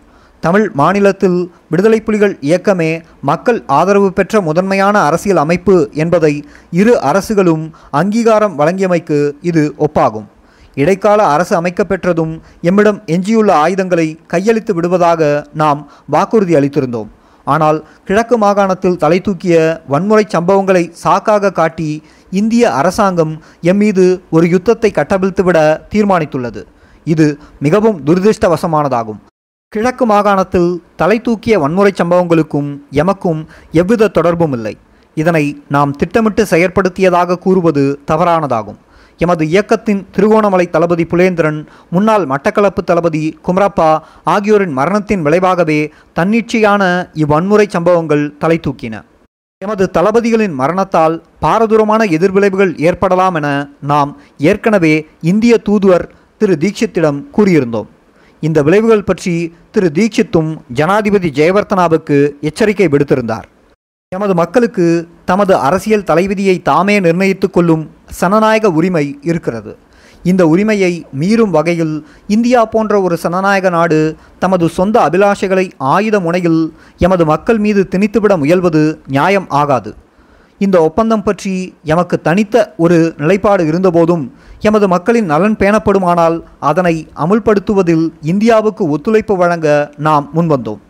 தமிழ் 0.44 0.68
மாநிலத்தில் 0.80 1.40
விடுதலை 1.72 2.00
புலிகள் 2.08 2.36
இயக்கமே 2.48 2.92
மக்கள் 3.30 3.60
ஆதரவு 3.80 4.10
பெற்ற 4.20 4.42
முதன்மையான 4.48 4.96
அரசியல் 5.10 5.44
அமைப்பு 5.44 5.76
என்பதை 6.04 6.34
இரு 6.82 6.96
அரசுகளும் 7.12 7.66
அங்கீகாரம் 8.02 8.58
வழங்கியமைக்கு 8.62 9.20
இது 9.52 9.66
ஒப்பாகும். 9.88 10.28
இடைக்கால 10.82 11.20
அரசு 11.34 11.54
அமைக்கப்பெற்றதும் 11.62 12.34
எம்மிடம் 12.70 13.00
எஞ்சியுள்ள 13.16 13.52
ஆயுதங்களை 13.66 14.08
கையளித்து 14.34 14.74
விடுவதாக 14.78 15.22
நாம் 15.62 15.82
வாக்குறுதி 16.16 16.56
அளித்திருந்தோம். 16.60 17.10
ஆனால் 17.54 17.80
கிழக்கு 18.08 18.36
மாகாணத்தில் 18.44 19.00
தலை 19.04 19.18
தூக்கிய 19.22 19.56
வன்முறை 19.94 20.24
சம்பவங்களை 20.36 20.84
சாக்காக 21.04 21.52
காட்டி 21.60 21.90
இந்திய 22.40 22.64
அரசாங்கம் 22.80 23.34
எம் 23.72 23.80
மீது 23.84 24.06
ஒரு 24.36 24.46
யுத்தத்தை 24.54 24.90
கட்டவிழ்த்துவிட 24.96 25.60
தீர்மானித்துள்ளது. 25.94 26.62
இது 27.14 27.28
மிகவும் 27.66 28.00
துரதிருஷ்டவசமானதாகும். 28.06 29.20
கிழக்கு 29.74 30.06
மாகாணத்தில் 30.06 30.72
தலை 31.02 31.18
தூக்கிய 31.22 31.56
வன்முறை 31.60 31.92
சம்பவங்களுக்கும் 31.98 32.70
எமக்கும் 33.02 33.42
எவ்வித 33.82 34.12
தொடர்பும் 34.18 34.56
இல்லை. 34.58 34.74
இதனை 35.18 35.46
நாம் 35.76 35.92
திட்டமிட்டு 36.02 36.44
செயற்படுத்தியதாக 36.52 37.40
கூறுவது 37.46 37.84
தவறானதாகும். 38.12 38.80
எமது 39.18 39.48
இயக்கத்தின் 39.48 40.06
திருகோணமலை 40.12 40.70
தளபதி 40.70 41.04
புலேந்திரன் 41.04 41.68
முன்னாள் 41.90 42.26
மட்டக்களப்பு 42.26 42.82
தளபதி 42.86 43.40
குமரப்பா 43.48 44.00
ஆகியோரின் 44.24 44.72
மரணத்தின் 44.72 45.22
விளைவாகவே 45.22 45.92
தன்னிச்சையான 46.14 47.12
இவ்வன்முறை 47.14 47.68
சம்பவங்கள் 47.68 48.38
தலை 48.38 48.60
தூக்கின. 48.68 49.04
எமது 49.58 49.90
தளபதிகளின் 49.94 50.54
மரணத்தால் 50.54 51.24
பாரதூரமான 51.42 52.04
எதிர்விளைவுகள் 52.04 52.78
ஏற்படலாம் 52.78 53.36
என 53.36 53.70
நாம் 53.82 54.18
ஏற்கனவே 54.38 55.08
இந்திய 55.22 55.58
தூதுவர் 55.58 56.10
திரு 56.38 56.58
தீட்சித்திடம் 56.60 57.24
கூறியிருந்தோம். 57.38 57.88
இந்த 58.40 58.62
விளைவுகள் 58.64 59.04
பற்றி 59.04 59.56
திரு 59.72 59.92
தீட்சித்தும் 59.94 60.58
ஜனாதிபதி 60.74 61.30
ஜெயவர்த்தனாவுக்கு 61.30 62.32
எச்சரிக்கை 62.42 62.88
விடுத்திருந்தார். 62.88 63.46
எமது 64.08 64.34
மக்களுக்கு 64.34 65.08
தமது 65.26 65.56
அரசியல் 65.58 66.04
தலைவிதியை 66.04 66.62
தாமே 66.62 67.00
நிர்ணயித்துக் 67.00 67.54
கொள்ளும் 67.54 67.95
சனநாயக 68.20 68.72
உரிமை 68.80 69.06
இருக்கிறது. 69.22 69.74
இந்த 70.24 70.44
உரிமையை 70.48 71.06
மீறும் 71.22 71.52
வகையில் 71.58 72.06
இந்தியா 72.36 72.62
போன்ற 72.66 73.02
ஒரு 73.02 73.16
சனநாயக 73.24 73.70
நாடு 73.70 74.00
தமது 74.40 74.66
சொந்த 74.70 74.96
அபிலாஷைகளை 75.08 75.66
ஆயுத 75.78 76.20
முனையில் 76.20 76.62
எமது 76.98 77.26
மக்கள் 77.26 77.60
மீது 77.66 77.84
திணித்துவிட 77.92 78.36
முயல்வது 78.44 78.82
நியாயம் 79.08 79.48
ஆகாது. 79.62 79.92
இந்த 80.58 80.78
ஒப்பந்தம் 80.82 81.24
பற்றி 81.24 81.54
எமக்கு 81.84 82.16
தனித்த 82.22 82.74
ஒரு 82.78 82.98
நிலைப்பாடு 83.18 83.64
இருந்தபோதும் 83.66 84.24
எமது 84.60 84.88
மக்களின் 84.88 85.26
நலன் 85.26 85.58
பேணப்படுமானால் 85.60 86.38
அதனை 86.60 86.96
அமுல்படுத்துவதில் 87.24 88.06
இந்தியாவுக்கு 88.22 88.90
ஒத்துழைப்பு 88.90 89.36
வழங்க 89.38 89.68
நாம் 89.98 90.30
முன்வந்தோம். 90.36 90.82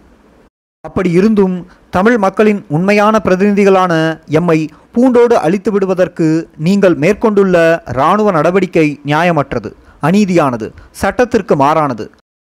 அப்படி 0.82 1.12
இருந்தும் 1.12 1.56
தமிழ் 1.96 2.18
மக்களின் 2.18 2.66
உண்மையான 2.68 3.22
பிரதிநிதிகளான 3.24 3.94
எம்மை 4.28 4.70
பூண்டோடு 4.94 5.38
அழித்து 5.38 5.72
விடுவதற்கு 5.72 6.50
நீங்கள் 6.58 6.96
மேற்கொண்டுள்ள 6.96 7.84
இராணுவ 7.86 8.32
நடவடிக்கை 8.32 9.00
நியாயமற்றது 9.06 9.70
அநீதியானது 10.02 10.72
சட்டத்திற்கு 10.92 11.56
மாறானது. 11.56 12.12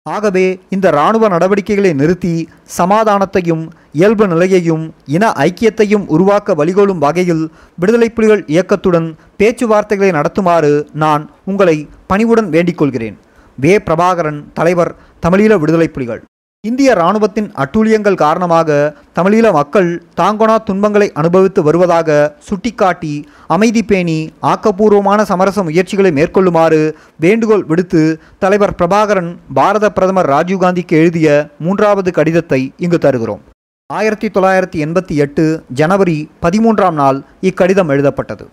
ஆகவே 0.09 0.59
இந்த 0.69 0.87
இராணுவ 0.87 1.27
நடவடிக்கைகளை 1.27 1.93
நிறுத்தி 1.93 2.49
சமாதானத்தையும் 2.77 3.69
இயல்பு 3.91 4.27
நிலையையும் 4.27 4.93
இன 5.05 5.29
ஐக்கியத்தையும் 5.29 6.05
உருவாக்க 6.07 6.55
வழிகோலும் 6.55 6.97
வகையில் 6.97 7.51
விடுதலை 7.75 8.09
புலிகள் 8.09 8.43
இயக்கத்துடன் 8.47 9.15
பேச்சுவார்த்தைகளை 9.39 10.11
நடத்துமாறு 10.11 10.87
நான் 10.93 11.29
உங்களை 11.45 11.87
பணிவுடன் 12.07 12.49
வேண்டிக் 12.49 12.77
கொள்கிறேன். 12.77 13.17
வே. 13.55 13.77
பிரபாகரன் 13.77 14.43
தலைவர் 14.53 14.95
தமிழீழ 15.27 15.59
விடுதலை 15.59 15.87
புலிகள். 15.87 16.23
இந்திய 16.67 16.93
இராணுவத்தின் 16.93 17.45
அட்டூழியங்கள் 17.63 18.17
காரணமாக 18.21 18.69
தமிழீழ 19.17 19.51
மக்கள் 19.57 19.89
தாங்கொணா 20.17 20.55
துன்பங்களை 20.67 21.07
அனுபவித்து 21.19 21.61
வருவதாக 21.63 22.09
சுட்டிக்காட்டி 22.47 23.11
அமைதி 23.55 23.83
பேணி 23.83 24.17
ஆக்கப்பூர்வமான 24.41 25.21
சமரச 25.21 25.63
முயற்சிகளை 25.63 26.11
மேற்கொள்ளுமாறு 26.11 26.81
வேண்டுகோள் 27.19 27.65
விடுத்து 27.71 28.01
தலைவர் 28.43 28.75
பிரபாகரன் 28.79 29.31
பாரத 29.53 29.91
பிரதமர் 29.91 30.29
ராஜீவ்காந்திக்கு 30.29 30.99
எழுதிய 31.01 31.49
மூன்றாவது 31.59 32.11
கடிதத்தை 32.11 32.61
இங்கு 32.77 32.97
தருகிறோம். 32.97 33.41
ஆயிரத்தி 33.87 34.27
தொள்ளாயிரத்தி 34.27 34.79
எண்பத்தி 34.87 35.15
எட்டு 35.15 35.63
ஜனவரி 35.81 36.19
பதிமூன்றாம் 36.41 36.97
நாள் 37.03 37.19
இக்கடிதம் 37.41 37.91
எழுதப்பட்டது. 37.95 38.47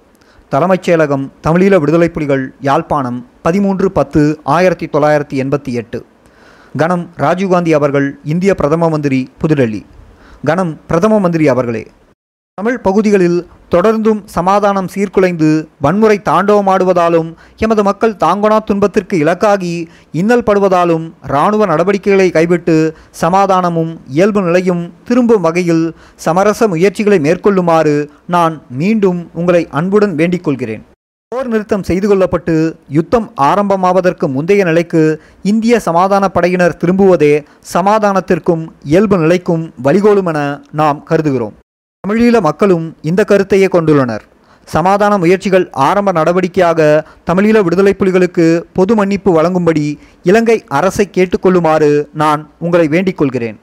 தலைமைச் 0.49 0.89
செயலகம் 0.89 1.31
தமிழீழ 1.47 1.79
விடுதலை 1.79 2.09
புலிகள் 2.09 2.55
யாழ்ப்பாணம் 2.61 3.27
பதிமூன்று 3.43 3.89
பத்து 3.93 4.23
ஆயிரத்தி 4.45 4.87
தொள்ளாயிரத்தி 4.87 5.39
எண்பத்தி 5.45 5.73
எட்டு. 5.73 5.99
கணம் 6.77 7.05
ராஜீவ்காந்தி 7.17 7.75
அவர்கள் 7.79 8.09
இந்திய 8.25 8.55
பிரதம 8.55 8.89
மந்திரி 8.89 9.21
புதுடெல்லி. 9.43 9.83
கணம் 10.45 10.73
பிரதம 10.87 11.19
மந்திரி 11.19 11.49
அவர்களே 11.49 11.85
தமிழ் 12.59 12.79
பகுதிகளில் 12.81 13.39
தொடர்ந்தும் 13.71 14.21
சமாதானம் 14.25 14.89
சீர்குலைந்து 14.95 15.49
வன்முறை 15.85 16.17
தாண்டவமாடுவதாலும் 16.29 17.29
எமது 17.57 17.83
மக்கள் 17.83 18.15
தாங்கொணா 18.25 18.59
துன்பத்திற்கு 18.65 19.19
இலக்காகி 19.19 19.73
இன்னல் 20.21 20.47
படுவதாலும் 20.47 21.05
இராணுவ 21.33 21.67
நடவடிக்கைகளை 21.67 22.31
கைவிட்டு 22.31 22.77
சமாதானமும் 23.23 23.93
இயல்பு 24.07 24.43
நிலையும் 24.43 24.83
திரும்பும் 25.05 25.41
வகையில் 25.41 25.85
சமரச 26.27 26.69
முயற்சிகளை 26.69 27.19
மேற்கொள்ளுமாறு 27.19 27.97
நான் 28.27 28.57
மீண்டும் 28.83 29.31
உங்களை 29.35 29.63
அன்புடன் 29.71 30.15
வேண்டிக் 30.15 30.45
கொள்கிறேன். 30.45 30.85
போர் 31.37 31.51
நிறுத்தம் 31.53 31.85
செய்து 31.87 32.07
கொள்ளப்பட்டு 32.09 32.53
யுத்தம் 32.97 33.25
ஆரம்பமாவதற்கு 33.47 34.27
முந்தைய 34.35 34.63
நிலைக்கு 34.69 35.01
இந்திய 35.51 35.81
சமாதான 35.87 36.29
படையினர் 36.37 36.77
திரும்புவதே 36.83 37.31
சமாதானத்திற்கும் 37.73 38.63
இயல்பு 38.91 39.17
நிலைக்கும் 39.23 39.65
வழிகோலும் 39.87 40.29
என 40.33 40.39
நாம் 40.81 41.03
கருதுகிறோம். 41.11 41.53
தமிழீழ 42.05 42.41
மக்களும் 42.49 42.87
இந்த 43.11 43.25
கருத்தையே 43.33 43.69
கொண்டுள்ளனர். 43.75 44.25
சமாதான 44.69 45.19
முயற்சிகள் 45.25 45.67
ஆரம்ப 45.89 46.15
நடவடிக்கையாக 46.21 46.81
தமிழீழ 47.31 47.63
விடுதலை 47.67 47.95
புலிகளுக்கு 48.01 48.47
பொது 48.81 48.95
மன்னிப்பு 48.95 49.33
வழங்கும்படி 49.39 49.87
இலங்கை 50.31 50.59
அரசை 50.81 51.09
கேட்டுக்கொள்ளுமாறு 51.17 51.93
நான் 52.25 52.43
உங்களை 52.59 52.89
வேண்டிக் 52.97 53.21
கொள்கிறேன். 53.23 53.59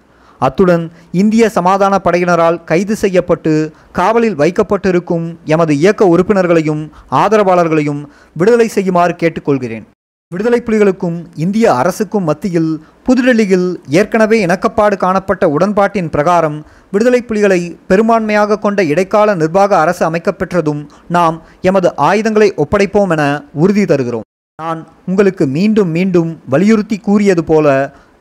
அத்துடன் 0.46 0.84
இந்திய 1.22 1.50
சமாதான 1.58 1.96
படையினரால் 2.06 2.62
கைது 2.72 2.96
செய்யப்பட்டு 3.04 3.54
காவலில் 4.00 4.40
வைக்கப்பட்டிருக்கும் 4.42 5.26
எமது 5.54 5.74
இயக்க 5.82 6.12
உறுப்பினர்களையும் 6.14 6.84
ஆதரவாளர்களையும் 7.24 8.04
விடுதலை 8.40 8.68
செய்யுமாறு 8.76 9.16
கேட்டுக்கொள்கிறேன். 9.24 9.86
விடுதலை 10.32 10.60
புலிகளுக்கும் 10.66 11.18
இந்திய 11.44 11.66
அரசுக்கும் 11.80 12.28
மத்தியில் 12.30 12.70
புதுடெல்லியில் 13.08 13.68
ஏற்கனவே 14.00 14.38
இணக்கப்பாடு 14.46 14.96
காணப்பட்ட 15.04 15.50
உடன்பாட்டின் 15.56 16.10
பிரகாரம் 16.16 16.58
விடுதலை 16.94 17.20
புலிகளை 17.30 17.60
பெரும்பான்மையாக 17.90 18.60
கொண்ட 18.60 18.84
இடைக்கால 18.94 19.36
நிர்வாக 19.42 19.72
அரசு 19.84 20.04
அமைக்கப்பெற்றதும் 20.10 20.82
நாம் 21.18 21.38
எமது 21.70 21.92
ஆயுதங்களை 22.10 22.50
ஒப்படைப்போம் 22.64 23.14
என 23.16 23.26
உறுதி 23.64 23.86
தருகிறோம். 23.92 24.26
நான் 24.60 24.82
உங்களுக்கு 25.06 25.46
மீண்டும் 25.58 25.92
மீண்டும் 25.98 26.32
வலியுறுத்தி 26.50 26.98
கூறியது 27.08 27.44
போல 27.44 27.68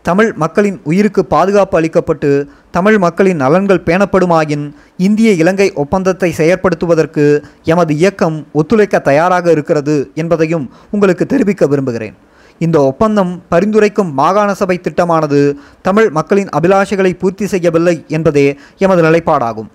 தமிழ் 0.08 0.30
மக்களின் 0.42 0.78
உயிருக்கு 0.90 1.22
பாதுகாப்பு 1.32 1.76
அளிக்கப்பட்டு 1.78 2.30
தமிழ் 2.76 2.96
மக்களின் 2.98 3.40
நலன்கள் 3.42 3.84
பேணப்படுமாயின் 3.88 4.64
இந்திய 5.06 5.30
இலங்கை 5.42 5.68
ஒப்பந்தத்தை 5.82 6.30
செயற்படுத்துவதற்கு 6.38 7.24
எமது 7.72 7.92
இயக்கம் 7.96 8.38
ஒத்துழைக்க 8.52 8.98
தயாராக 9.08 9.50
இருக்கிறது 9.50 9.94
என்பதையும் 10.14 10.64
உங்களுக்கு 10.90 11.26
தெரிவிக்க 11.26 11.66
விரும்புகிறேன். 11.66 12.16
இந்த 12.58 12.78
ஒப்பந்தம் 12.90 13.32
பரிந்துரைக்கும் 13.52 14.10
மாகாண 14.12 14.48
சபை 14.54 14.76
திட்டமானது 14.80 15.40
தமிழ் 15.82 16.10
மக்களின் 16.18 16.50
அபிலாஷைகளை 16.58 17.12
பூர்த்தி 17.18 17.46
செய்யவில்லை 17.46 17.96
என்பதே 18.08 18.46
எமது 18.78 19.02
நிலைப்பாடாகும். 19.02 19.70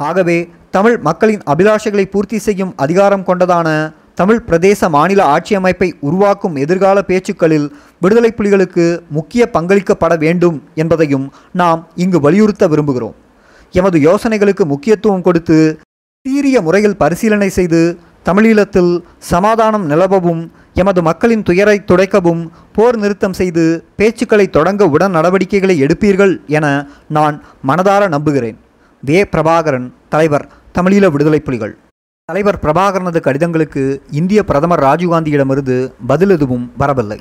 ஆகவே 0.00 0.38
தமிழ் 0.70 0.98
மக்களின் 1.08 1.42
அபிலாஷைகளை 1.52 2.04
பூர்த்தி 2.10 2.38
செய்யும் 2.38 2.74
அதிகாரம் 2.76 3.26
கொண்டதான 3.26 3.68
தமிழ் 4.20 4.40
பிரதேச 4.48 4.88
மாநில 4.88 5.24
ஆட்சி 5.24 5.54
அமைப்பை 5.54 5.94
உருவாக்கும் 6.00 6.56
எதிர்கால 6.56 7.02
பேச்சுக்களில் 7.02 7.66
விடுதலை 8.00 8.30
புலிகளுக்கு 8.36 8.84
முக்கிய 9.08 9.42
பங்களிக்கப்பட 9.52 10.18
வேண்டும் 10.18 10.62
என்பதையும் 10.74 11.32
நாம் 11.52 11.88
இங்கு 11.94 12.20
வலியுறுத்த 12.20 12.68
விரும்புகிறோம். 12.68 13.16
எமது 13.72 13.98
யோசனைகளுக்கு 13.98 14.64
முக்கியத்துவம் 14.64 15.22
கொடுத்து 15.22 15.58
சீரிய 16.28 16.60
முறையில் 16.60 16.96
பரிசீலனை 16.96 17.48
செய்து 17.48 17.98
தமிழீழத்தில் 18.24 18.92
சமாதானம் 19.18 19.90
நிலவவும் 19.90 20.42
எமது 20.74 21.02
மக்களின் 21.02 21.42
துயரை 21.42 21.82
துடைக்கவும் 21.86 22.42
போர் 22.72 22.96
நிறுத்தம் 22.96 23.32
செய்து 23.32 23.84
பேச்சுக்களை 23.98 24.50
தொடங்க 24.50 24.86
உடன் 24.86 25.16
நடவடிக்கைகளை 25.18 25.76
எடுப்பீர்கள் 25.82 26.34
என 26.46 26.66
நான் 27.08 27.44
மனதார 27.68 28.08
நம்புகிறேன். 28.08 28.58
வே. 29.02 29.20
பிரபாகரன் 29.22 29.92
தலைவர் 30.08 30.48
தமிழீழ 30.78 31.06
விடுதலை 31.10 31.40
புலிகள். 31.40 31.74
தலைவர் 32.30 32.58
பிரபாகரனது 32.62 33.20
கடிதங்களுக்கு 33.26 33.82
இந்திய 34.10 34.40
பிரதமர் 34.44 34.82
ராஜீவ்காந்தியிடமிருந்து 34.82 35.76
பதில் 36.06 36.30
எதுவும் 36.30 36.72
வரவில்லை. 36.76 37.18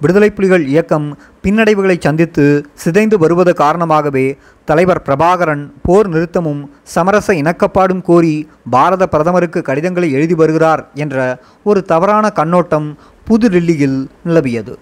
விடுதலை 0.00 0.30
புலிகள் 0.30 0.66
இயக்கம் 0.66 1.06
பின்னடைவுகளை 1.42 1.96
சந்தித்து 1.98 2.44
சிதைந்து 2.74 3.18
வருவது 3.18 3.54
காரணமாகவே 3.54 4.36
தலைவர் 4.64 5.02
பிரபாகரன் 5.06 5.64
போர் 5.82 6.08
நிறுத்தமும் 6.08 6.62
சமரச 6.82 7.32
இணக்கப்பாடும் 7.32 8.02
கோரி 8.02 8.48
பாரத 8.70 9.08
பிரதமருக்கு 9.08 9.62
கடிதங்களை 9.62 10.12
எழுதி 10.12 10.34
வருகிறார் 10.34 10.88
என்ற 10.94 11.42
ஒரு 11.64 11.82
தவறான 11.82 12.30
கண்ணோட்டம் 12.30 12.88
புதுடில்லியில் 13.30 14.00
நிலவியது. 14.26 14.74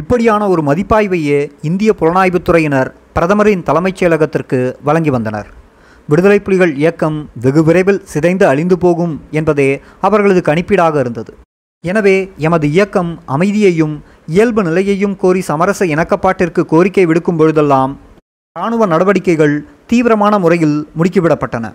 இப்படியான 0.00 0.48
ஒரு 0.48 0.62
மதிப்பாய்வையே 0.62 1.50
இந்திய 1.62 1.94
புலனாய்வுத்துறையினர் 2.00 2.90
பிரதமரின் 3.12 3.62
தலைமைச் 3.62 4.04
செயலகத்திற்கு 4.04 4.74
வழங்கி 4.84 5.10
வந்தனர். 5.10 5.64
விடுதலை 6.08 6.38
புலிகள் 6.46 6.72
இயக்கம் 6.80 7.16
வெகு 7.44 7.62
விரைவில் 7.66 8.00
சிதைந்து 8.10 8.44
அழிந்து 8.50 8.76
போகும் 8.84 9.14
என்பதே 9.38 9.70
அவர்களது 10.06 10.40
கணிப்பீடாக 10.48 10.94
இருந்தது. 11.04 11.32
எனவே 11.84 12.16
எமது 12.46 12.66
இயக்கம் 12.74 13.10
அமைதியையும் 13.34 13.94
இயல்பு 14.34 14.62
நிலையையும் 14.68 15.16
கோரி 15.22 15.40
சமரச 15.48 15.80
இணக்கப்பாட்டிற்கு 15.94 16.62
கோரிக்கை 16.72 17.04
விடுக்கும் 17.10 17.38
பொழுதெல்லாம் 17.40 17.92
இராணுவ 18.56 18.86
நடவடிக்கைகள் 18.92 19.56
தீவிரமான 19.90 20.38
முறையில் 20.44 20.76
முடுக்கிவிடப்பட்டன. 20.98 21.66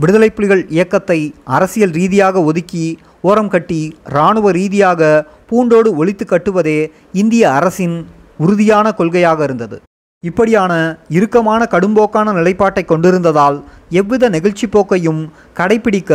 விடுதலை 0.00 0.28
புலிகள் 0.36 0.64
இயக்கத்தை 0.74 1.18
அரசியல் 1.56 1.94
ரீதியாக 1.98 2.42
ஒதுக்கி 2.50 2.84
ஓரம் 3.30 3.50
கட்டி 3.54 3.80
இராணுவ 4.14 4.52
ரீதியாக 4.58 5.00
பூண்டோடு 5.48 5.90
ஒழித்து 6.00 6.24
கட்டுவதே 6.24 6.78
இந்திய 7.22 7.44
அரசின் 7.58 7.96
உறுதியான 8.44 8.86
கொள்கையாக 8.98 9.40
இருந்தது. 9.48 9.76
இப்படியான 10.28 10.72
இறுக்கமான 11.08 11.62
கடும்போக்கான 11.70 12.32
நிலைப்பாட்டை 12.32 12.82
கொண்டிருந்ததால் 12.84 13.56
எவ்வித 14.00 14.28
நெகிழ்ச்சி 14.28 14.66
போக்கையும் 14.66 15.22
கடைபிடிக்க 15.58 16.12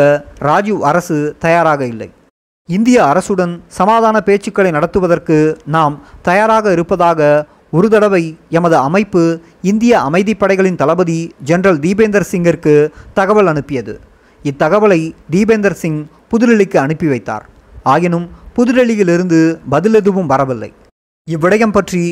ராஜீவ் 0.48 0.82
அரசு 0.82 1.18
தயாராக 1.40 1.82
இல்லை. 1.86 2.10
இந்திய 2.70 2.98
அரசுடன் 3.04 3.54
சமாதான 3.80 4.22
பேச்சுக்களை 4.26 4.72
நடத்துவதற்கு 4.72 5.38
நாம் 5.76 5.96
தயாராக 6.22 6.72
இருப்பதாக 6.72 7.30
ஒரு 7.72 7.90
தடவை 7.90 8.24
எமது 8.50 8.78
அமைப்பு 8.78 9.24
இந்திய 9.62 9.94
அமைதிப்படைகளின் 10.10 10.80
தளபதி 10.82 11.20
ஜெனரல் 11.44 11.80
தீபேந்தர் 11.80 12.30
சிங்கிற்கு 12.32 12.76
தகவல் 13.14 13.48
அனுப்பியது. 13.48 13.94
இத்தகவலை 14.44 15.02
தீபேந்தர் 15.32 15.80
சிங் 15.84 16.02
புதுடெல்லிக்கு 16.32 16.78
அனுப்பி 16.86 17.08
வைத்தார். 17.08 17.46
ஆயினும் 17.84 18.28
புதுடெல்லியிலிருந்து 18.58 19.40
பதில் 19.70 19.94
எதுவும் 19.94 20.32
வரவில்லை. 20.34 20.72
இவ்விடயம் 21.28 21.76
பற்றி 21.78 22.04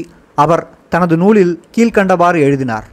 அவர் 0.43 0.63
தனது 0.95 1.15
நூலில் 1.23 1.53
கீழ்கண்டவாறு 1.75 2.39
எழுதினார். 2.47 2.87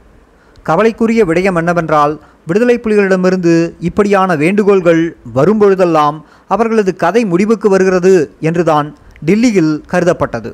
கவலைக்குரிய 0.68 1.22
விடயம் 1.28 1.58
என்னவென்றால் 1.60 2.14
விடுதலை 2.48 2.76
புலிகளிடமிருந்து 2.82 3.54
இப்படியான 3.88 4.36
வேண்டுகோள்கள் 4.42 5.02
வரும்பொழுதெல்லாம் 5.38 6.16
அவர்களது 6.54 6.92
கதை 7.02 7.22
முடிவுக்கு 7.32 7.68
வருகிறது 7.74 8.14
என்றுதான் 8.48 8.88
டில்லியில் 9.26 9.74
கருதப்பட்டது. 9.92 10.50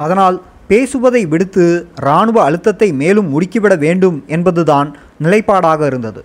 அதனால் 0.00 0.36
பேசுவதை 0.70 1.22
விடுத்து 1.32 1.64
இராணுவ 2.04 2.38
அழுத்தத்தை 2.44 2.88
மேலும் 3.00 3.28
முடுக்கிவிட 3.32 3.74
வேண்டும் 3.84 4.16
என்பதுதான் 4.36 4.88
நிலைப்பாடாக 5.24 5.80
இருந்தது. 5.90 6.20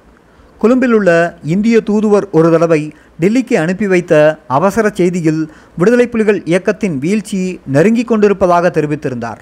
கொழும்பில் 0.62 0.96
உள்ள 0.98 1.10
இந்திய 1.54 1.78
தூதுவர் 1.90 2.26
ஒரு 2.38 2.48
தடவை 2.54 2.82
டெல்லிக்கு 3.22 3.56
அனுப்பி 3.64 3.88
வைத்த 3.94 4.14
அவசர 4.58 4.88
செய்தியில் 5.00 5.42
விடுதலை 5.80 6.08
புலிகள் 6.14 6.42
இயக்கத்தின் 6.52 6.98
வீழ்ச்சி 7.04 7.42
நெருங்கிக் 7.76 8.10
கொண்டிருப்பதாக 8.12 8.72
தெரிவித்திருந்தார். 8.78 9.42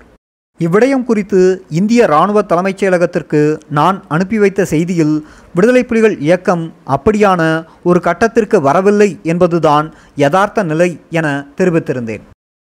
இவ்விடயம் 0.60 1.04
குறித்து 1.04 1.40
இந்திய 1.70 2.06
இராணுவ 2.06 2.42
தலைமைச் 2.42 2.80
செயலகத்திற்கு 2.84 3.42
நான் 3.70 3.98
அனுப்பி 4.08 4.38
வைத்த 4.40 4.62
செய்தியில் 4.70 5.14
விடுதலை 5.56 5.84
புலிகள் 5.84 6.16
இயக்கம் 6.20 6.64
அப்படியான 6.96 7.42
ஒரு 7.84 8.00
கட்டத்திற்கு 8.00 8.60
வரவில்லை 8.62 9.10
என்பதுதான் 9.24 9.94
யதார்த்த 10.16 10.64
நிலை 10.64 10.90
என 11.10 11.28
தெரிவித்திருந்தேன். 11.58 12.24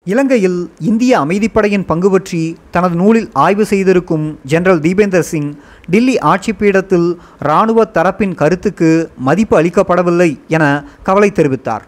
இலங்கையில் 0.07 0.61
இந்திய 0.91 1.13
அமைதிப்படையின் 1.21 1.87
பங்கு 1.87 2.11
பற்றி 2.11 2.57
தனது 2.71 2.95
நூலில் 2.95 3.29
ஆய்வு 3.33 3.65
செய்திருக்கும் 3.67 4.39
ஜெனரல் 4.45 4.81
தீபேந்தர் 4.81 5.29
சிங் 5.33 5.53
டில்லி 5.91 6.19
ஆட்சி 6.33 6.53
பீடத்தில் 6.53 7.09
இராணுவ 7.41 7.85
தரப்பின் 7.95 8.35
கருத்துக்கு 8.35 8.91
மதிப்பு 9.19 9.57
அளிக்கப்படவில்லை 9.63 10.31
என 10.49 10.65
கவலை 11.03 11.33
தெரிவித்தார். 11.35 11.85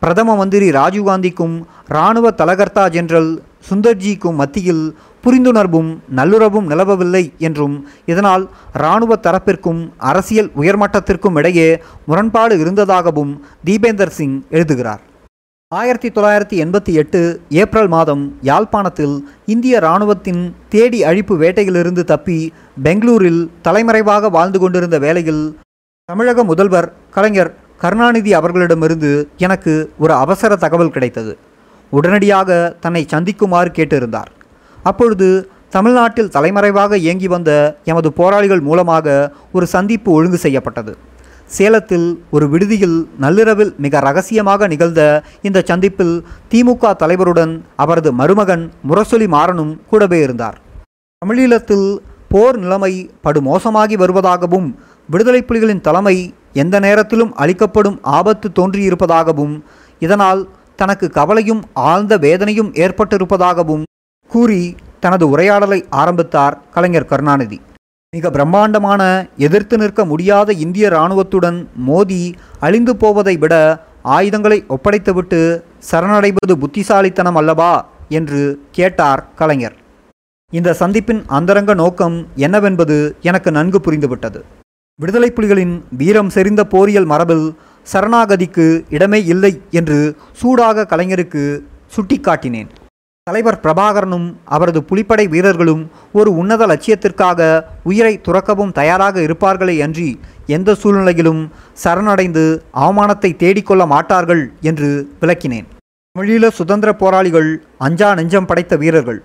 பிரதம 0.00 0.36
மந்திரி 0.36 0.70
ராஜீவ்காந்திக்கும் 0.70 1.54
இராணுவ 1.88 2.30
தலகர்த்தா 2.30 2.82
ஜெனரல் 2.88 3.30
சுந்தர்ஜிக்கும் 3.68 4.38
மத்தியில் 4.40 4.84
புரிந்துணர்வும் 5.24 5.90
நல்லுறவும் 6.16 6.68
நிலவவில்லை 6.72 7.24
என்றும் 7.38 7.76
இதனால் 8.06 8.50
இராணுவ 8.74 9.18
தரப்பிற்கும் 9.22 9.80
அரசியல் 10.10 10.50
உயர்மட்டத்திற்கும் 10.56 11.36
இடையே 11.36 11.82
முரண்பாடு 12.06 12.58
இருந்ததாகவும் 12.58 13.32
தீபேந்தர் 13.64 14.14
சிங் 14.18 14.42
எழுதுகிறார். 14.50 15.02
ஆயிரத்தி 15.68 16.08
தொள்ளாயிரத்தி 16.08 16.56
எண்பத்தி 16.64 16.92
எட்டு 16.92 17.20
ஏப்ரல் 17.48 17.88
மாதம் 17.88 18.24
யாழ்ப்பாணத்தில் 18.42 19.14
இந்திய 19.46 19.78
இராணுவத்தின் 19.78 20.42
தேடி 20.68 21.04
அழிப்பு 21.04 21.34
வேட்டையிலிருந்து 21.42 22.02
தப்பி 22.04 22.52
பெங்களூரில் 22.82 23.50
தலைமறைவாக 23.62 24.28
வாழ்ந்து 24.28 24.58
கொண்டிருந்த 24.58 24.98
வேளையில் 24.98 25.56
தமிழக 26.04 26.44
முதல்வர் 26.44 26.92
கலைஞர் 27.10 27.52
கருணாநிதி 27.78 28.32
அவர்களிடமிருந்து 28.34 29.28
எனக்கு 29.36 29.90
ஒரு 29.98 30.14
அவசர 30.14 30.56
தகவல் 30.56 30.90
கிடைத்தது. 30.90 31.38
உடனடியாக 31.96 32.50
தன்னை 32.84 33.02
சந்திக்குமாறு 33.12 33.70
கேட்டிருந்தார். 33.78 34.30
அப்பொழுது 34.90 35.28
தமிழ்நாட்டில் 35.74 36.32
தலைமறைவாக 36.34 36.98
இயங்கி 37.04 37.28
வந்த 37.34 37.50
எமது 37.90 38.08
போராளிகள் 38.18 38.62
மூலமாக 38.68 39.06
ஒரு 39.56 39.66
சந்திப்பு 39.74 40.08
ஒழுங்கு 40.16 40.38
செய்யப்பட்டது. 40.44 40.92
சேலத்தில் 41.56 42.06
ஒரு 42.34 42.46
விடுதியில் 42.52 42.98
நள்ளிரவில் 43.22 43.72
மிக 43.84 44.00
ரகசியமாக 44.06 44.66
நிகழ்ந்த 44.72 45.02
இந்த 45.48 45.58
சந்திப்பில் 45.70 46.14
திமுக 46.52 46.92
தலைவருடன் 47.02 47.52
அவரது 47.84 48.10
மருமகன் 48.20 48.64
முரசொலி 48.88 49.26
மாறனும் 49.34 49.72
கூடவே 49.90 50.18
இருந்தார். 50.26 50.56
தமிழீழத்தில் 51.22 51.86
போர் 52.32 52.56
நிலைமை 52.62 52.92
படுமோசமாகி 53.26 53.96
வருவதாகவும் 54.02 54.68
விடுதலை 55.12 55.40
புலிகளின் 55.48 55.84
தலைமை 55.86 56.16
எந்த 56.62 56.76
நேரத்திலும் 56.86 57.32
அளிக்கப்படும் 57.42 57.98
ஆபத்து 58.18 58.48
தோன்றியிருப்பதாகவும் 58.58 59.54
இதனால் 60.02 60.40
தனக்கு 60.80 61.06
கவலையும் 61.10 61.62
ஆழ்ந்த 61.90 62.14
வேதனையும் 62.24 62.72
ஏற்பட்டிருப்பதாகவும் 62.84 63.84
கூறி 64.30 64.62
தனது 65.00 65.24
உரையாடலை 65.28 65.78
ஆரம்பித்தார் 66.02 66.58
கலைஞர் 66.74 67.10
கருணாநிதி. 67.12 67.58
மிக 68.16 68.30
பிரம்மாண்டமான 68.30 69.02
எதிர்த்து 69.46 69.76
நிற்க 69.76 70.04
முடியாத 70.04 70.52
இந்திய 70.64 70.86
இராணுவத்துடன் 70.88 71.58
மோதி 71.88 72.22
அழிந்து 72.66 72.92
போவதை 72.96 73.34
விட 73.36 73.54
ஆயுதங்களை 74.16 74.58
ஒப்படைத்துவிட்டு 74.68 75.40
சரணடைவது 75.90 76.54
புத்திசாலித்தனம் 76.62 77.38
அல்லவா 77.40 77.72
என்று 78.18 78.40
கேட்டார் 78.70 79.22
கலைஞர். 79.34 79.76
இந்த 80.52 80.76
சந்திப்பின் 80.80 81.22
அந்தரங்க 81.38 81.74
நோக்கம் 81.74 82.16
என்னவென்பது 82.46 82.96
எனக்கு 83.28 83.50
நன்கு 83.50 83.78
புரிந்துவிட்டது. 83.86 84.40
விடுதலை 85.00 85.30
புலிகளின் 85.36 85.76
வீரம் 86.00 86.32
செறிந்த 86.34 86.64
போரியல் 86.74 87.08
மரபில் 87.12 87.46
சரணாகதிக்கு 87.92 88.66
இடமே 88.96 89.20
இல்லை 89.32 89.52
என்று 89.70 89.98
சூடாக 90.40 90.86
கலைஞருக்கு 90.92 91.42
சுட்டிக்காட்டினேன். 91.96 92.70
தலைவர் 93.26 93.60
பிரபாகரனும் 93.64 94.26
அவரது 94.54 94.80
புலிப்படை 94.88 95.24
வீரர்களும் 95.34 95.82
ஒரு 96.12 96.30
உன்னத 96.40 96.62
லட்சியத்திற்காக 96.70 97.40
உயிரை 97.90 98.14
துறக்கவும் 98.26 98.72
தயாராக 98.78 99.16
இருப்பார்களே 99.20 99.76
அன்றி 99.86 100.08
எந்த 100.56 100.74
சூழ்நிலையிலும் 100.80 101.40
சரணடைந்து 101.84 102.44
அவமானத்தை 102.84 103.30
தேடிக்கொள்ள 103.42 103.84
மாட்டார்கள் 103.94 104.42
என்று 104.70 104.90
விளக்கினேன். 105.20 105.66
தமிழீழ 106.16 106.50
சுதந்திர 106.58 106.90
போராளிகள் 107.02 107.48
அஞ்சா 107.86 108.10
நெஞ்சம் 108.14 108.48
படைத்த 108.50 108.76
வீரர்கள் 108.82 109.20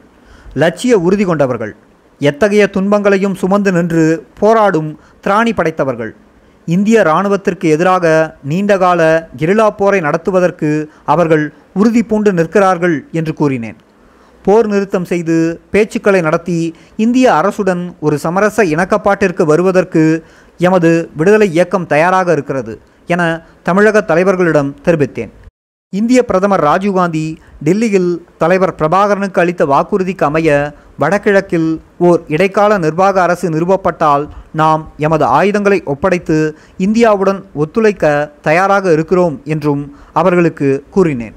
லட்சிய 0.63 0.93
உறுதி 1.07 1.25
கொண்டவர்கள் 1.25 1.73
எத்தகைய 2.21 2.63
துன்பங்களையும் 2.75 3.35
சுமந்து 3.41 3.71
நின்று 3.71 4.05
போராடும் 4.39 4.89
திராணி 5.25 5.51
படைத்தவர்கள் 5.59 6.11
இந்திய 6.73 6.97
இராணுவத்திற்கு 7.07 7.67
எதிராக 7.75 8.05
நீண்டகால 8.51 9.01
கெரிலா 9.39 9.67
போரை 9.77 9.99
நடத்துவதற்கு 10.07 10.69
அவர்கள் 11.13 11.45
உறுதி 11.79 12.01
பூண்டு 12.09 12.31
நிற்கிறார்கள் 12.39 12.97
என்று 13.19 13.33
கூறினேன். 13.39 13.77
போர் 14.45 14.67
நிறுத்தம் 14.73 15.07
செய்து 15.11 15.35
பேச்சுக்களை 15.73 16.19
நடத்தி 16.27 16.59
இந்திய 17.05 17.25
அரசுடன் 17.39 17.83
ஒரு 18.05 18.15
சமரச 18.25 18.63
இணக்கப்பாட்டிற்கு 18.73 19.43
வருவதற்கு 19.51 20.03
எமது 20.67 20.91
விடுதலை 21.19 21.47
இயக்கம் 21.57 21.89
தயாராக 21.93 22.31
இருக்கிறது 22.37 22.73
என 23.13 23.21
தமிழக 23.67 24.05
தலைவர்களிடம் 24.11 24.71
தெரிவித்தேன். 24.85 25.31
இந்திய 25.93 26.19
பிரதமர் 26.25 26.61
ராஜீவ்காந்தி 26.63 27.23
டெல்லியில் 27.63 28.09
தலைவர் 28.37 28.73
பிரபாகரனுக்கு 28.79 29.39
அளித்த 29.39 29.63
வாக்குறுதிக்கு 29.65 30.25
அமைய 30.27 30.49
வடகிழக்கில் 30.99 31.81
ஓர் 31.97 32.21
இடைக்கால 32.27 32.77
நிர்வாக 32.77 33.21
அரசு 33.21 33.49
நிறுவப்பட்டால் 33.49 34.25
நாம் 34.51 34.81
எமது 34.97 35.25
ஆயுதங்களை 35.39 35.79
ஒப்படைத்து 35.83 36.37
இந்தியாவுடன் 36.77 37.39
ஒத்துழைக்க 37.53 38.13
தயாராக 38.41 38.91
இருக்கிறோம் 38.91 39.41
என்றும் 39.45 39.83
அவர்களுக்கு 40.13 40.69
கூறினேன். 40.89 41.35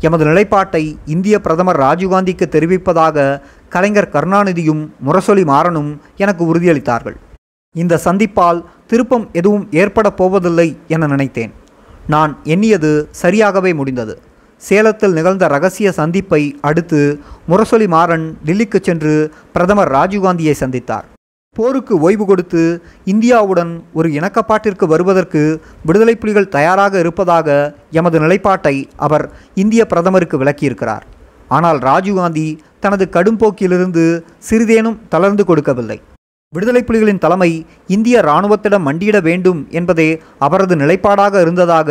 எமது 0.00 0.24
நிலைப்பாட்டை 0.24 0.84
இந்திய 1.04 1.40
பிரதமர் 1.40 1.80
ராஜீவ்காந்திக்கு 1.80 2.48
தெரிவிப்பதாக 2.56 3.40
கலைஞர் 3.68 4.12
கருணாநிதியும் 4.12 4.84
முரசொலி 5.06 5.46
மாறனும் 5.54 5.90
எனக்கு 6.16 6.54
உறுதியளித்தார்கள். 6.54 7.18
இந்த 7.74 8.00
சந்திப்பால் 8.04 8.64
திருப்பம் 8.86 9.28
எதுவும் 9.32 9.66
ஏற்பட 9.70 10.10
போவதில்லை 10.10 10.68
என 10.88 11.06
நினைத்தேன். 11.06 11.52
நான் 12.14 12.32
எண்ணியது 12.54 12.92
சரியாகவே 13.22 13.72
முடிந்தது. 13.74 14.14
சேலத்தில் 14.62 15.16
நிகழ்ந்த 15.18 15.44
ரகசிய 15.46 15.88
சந்திப்பை 15.92 16.42
அடுத்து 16.60 17.00
முரசொலி 17.50 17.86
மாறன் 17.94 18.26
டெல்லிக்கு 18.46 18.78
சென்று 18.88 19.14
பிரதமர் 19.54 19.92
ராஜீவ்காந்தியை 19.96 20.54
சந்தித்தார். 20.60 21.06
போருக்கு 21.56 21.94
ஓய்வு 22.00 22.24
கொடுத்து 22.26 22.62
இந்தியாவுடன் 23.12 23.72
ஒரு 23.98 24.08
இணக்கப்பாட்டிற்கு 24.18 24.84
வருவதற்கு 24.92 25.42
விடுதலை 25.88 26.14
புலிகள் 26.22 26.52
தயாராக 26.56 26.98
இருப்பதாக 26.98 27.48
எமது 28.00 28.18
நிலைப்பாட்டை 28.24 28.88
அவர் 28.96 29.26
இந்திய 29.64 29.84
பிரதமருக்கு 29.86 30.38
விளக்கியிருக்கிறார். 30.42 31.04
ஆனால் 31.48 31.78
ராஜீவ்காந்தி 31.88 32.46
தனது 32.80 33.04
கடும்போக்கிலிருந்து 33.16 34.04
சிறிதேனும் 34.48 35.00
தளர்ந்து 35.08 35.44
கொடுக்கவில்லை. 35.44 35.98
விடுதலை 36.54 36.80
புலிகளின் 36.86 37.20
தலைமை 37.24 37.50
இந்திய 37.94 38.16
இராணுவத்திடம் 38.20 38.86
மண்டியிட 38.88 39.18
வேண்டும் 39.28 39.60
என்பதே 39.78 40.08
அவரது 40.46 40.74
நிலைப்பாடாக 40.76 41.40
இருந்ததாக 41.44 41.90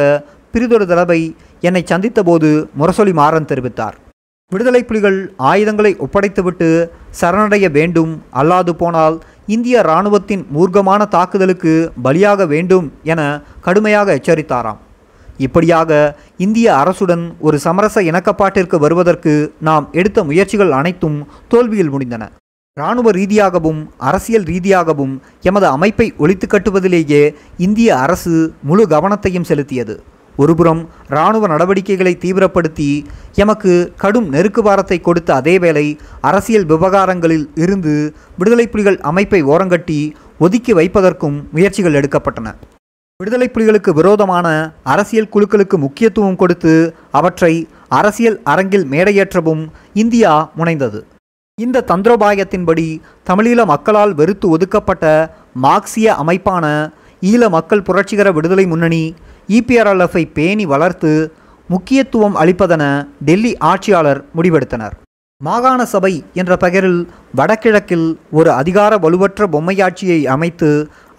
பிரிதொரு 0.53 0.85
தடவை 0.91 1.21
என்னை 1.67 1.81
சந்தித்தபோது 1.91 2.49
முரசொலி 2.79 3.13
மாறன் 3.19 3.47
தெரிவித்தார். 3.51 3.95
விடுதலை 4.51 4.81
புலிகள் 4.89 5.17
ஆயுதங்களை 5.51 5.91
ஒப்படைத்துவிட்டு 6.05 6.67
சரணடைய 7.19 7.65
வேண்டும் 7.77 8.11
அல்லாது 8.41 8.73
போனால் 8.81 9.17
இந்திய 9.55 9.77
இராணுவத்தின் 9.87 10.43
மூர்க்கமான 10.55 11.07
தாக்குதலுக்கு 11.15 11.73
பலியாக 12.05 12.47
வேண்டும் 12.53 12.87
என 13.13 13.21
கடுமையாக 13.67 14.17
எச்சரித்தாராம். 14.19 14.79
இப்படியாக 15.45 15.91
இந்திய 16.45 16.67
அரசுடன் 16.81 17.23
ஒரு 17.47 17.59
சமரச 17.65 18.03
இணக்கப்பாட்டிற்கு 18.09 18.79
வருவதற்கு 18.85 19.33
நாம் 19.69 19.87
எடுத்த 20.01 20.23
முயற்சிகள் 20.29 20.77
அனைத்தும் 20.81 21.17
தோல்வியில் 21.53 21.93
முடிந்தன. 21.95 22.23
இராணுவ 22.79 23.11
ரீதியாகவும் 23.11 23.79
அரசியல் 24.09 24.45
ரீதியாகவும் 24.49 25.15
எமது 25.41 25.67
அமைப்பை 25.67 26.05
ஒழித்து 26.17 26.45
கட்டுவதிலேயே 26.47 27.35
இந்திய 27.57 27.89
அரசு 27.97 28.33
முழு 28.63 28.83
கவனத்தையும் 28.93 29.47
செலுத்தியது. 29.49 29.95
ஒருபுறம் 30.37 30.89
இராணுவ 31.09 31.47
நடவடிக்கைகளை 31.47 32.13
தீவிரப்படுத்தி 32.21 32.87
எமக்கு 33.35 33.73
கடும் 34.03 34.33
நெருக்குவாரத்தை 34.33 35.01
கொடுத்த 35.01 35.33
அதேவேளை 35.33 35.85
அரசியல் 36.21 36.65
விவகாரங்களில் 36.65 37.45
இருந்து 37.55 38.15
விடுதலை 38.37 38.67
புலிகள் 38.67 38.99
அமைப்பை 39.11 39.43
ஓரங்கட்டி 39.43 39.99
ஒதுக்கி 40.39 40.73
வைப்பதற்கும் 40.73 41.37
முயற்சிகள் 41.51 41.93
எடுக்கப்பட்டன. 41.93 42.55
விடுதலை 43.19 43.49
புலிகளுக்கு 43.53 43.93
விரோதமான 44.01 44.73
அரசியல் 44.83 45.33
குழுக்களுக்கு 45.33 45.77
முக்கியத்துவம் 45.77 46.35
கொடுத்து 46.35 46.95
அவற்றை 47.11 47.53
அரசியல் 47.89 48.41
அரங்கில் 48.43 48.87
மேடையேற்றவும் 48.87 49.65
இந்தியா 49.93 50.51
முனைந்தது. 50.57 51.01
இந்த 51.63 51.83
தந்திரோபாயத்தின்படி 51.89 52.87
தமிழீழ 53.29 53.59
மக்களால் 53.71 54.13
வெறுத்து 54.19 54.47
ஒதுக்கப்பட்ட 54.55 55.05
மார்க்சிய 55.65 56.15
அமைப்பான 56.21 56.65
ஈழ 57.31 57.49
மக்கள் 57.55 57.85
புரட்சிகர 57.87 58.27
விடுதலை 58.37 58.65
முன்னணி 58.71 59.03
இபிஆர்எல்எஃப்ஐ 59.57 60.23
பேணி 60.37 60.65
வளர்த்து 60.73 61.11
முக்கியத்துவம் 61.69 62.35
அளிப்பதென 62.41 62.83
டெல்லி 63.27 63.51
ஆட்சியாளர் 63.71 64.21
முடிவெடுத்தனர். 64.37 64.95
மாகாண 65.41 65.81
சபை 65.91 66.13
என்ற 66.41 66.53
பெயரில் 66.63 66.99
வடகிழக்கில் 67.39 68.07
ஒரு 68.39 68.49
அதிகார 68.61 68.97
வலுவற்ற 69.03 69.47
பொம்மையாட்சியை 69.53 70.19
அமைத்து 70.35 70.69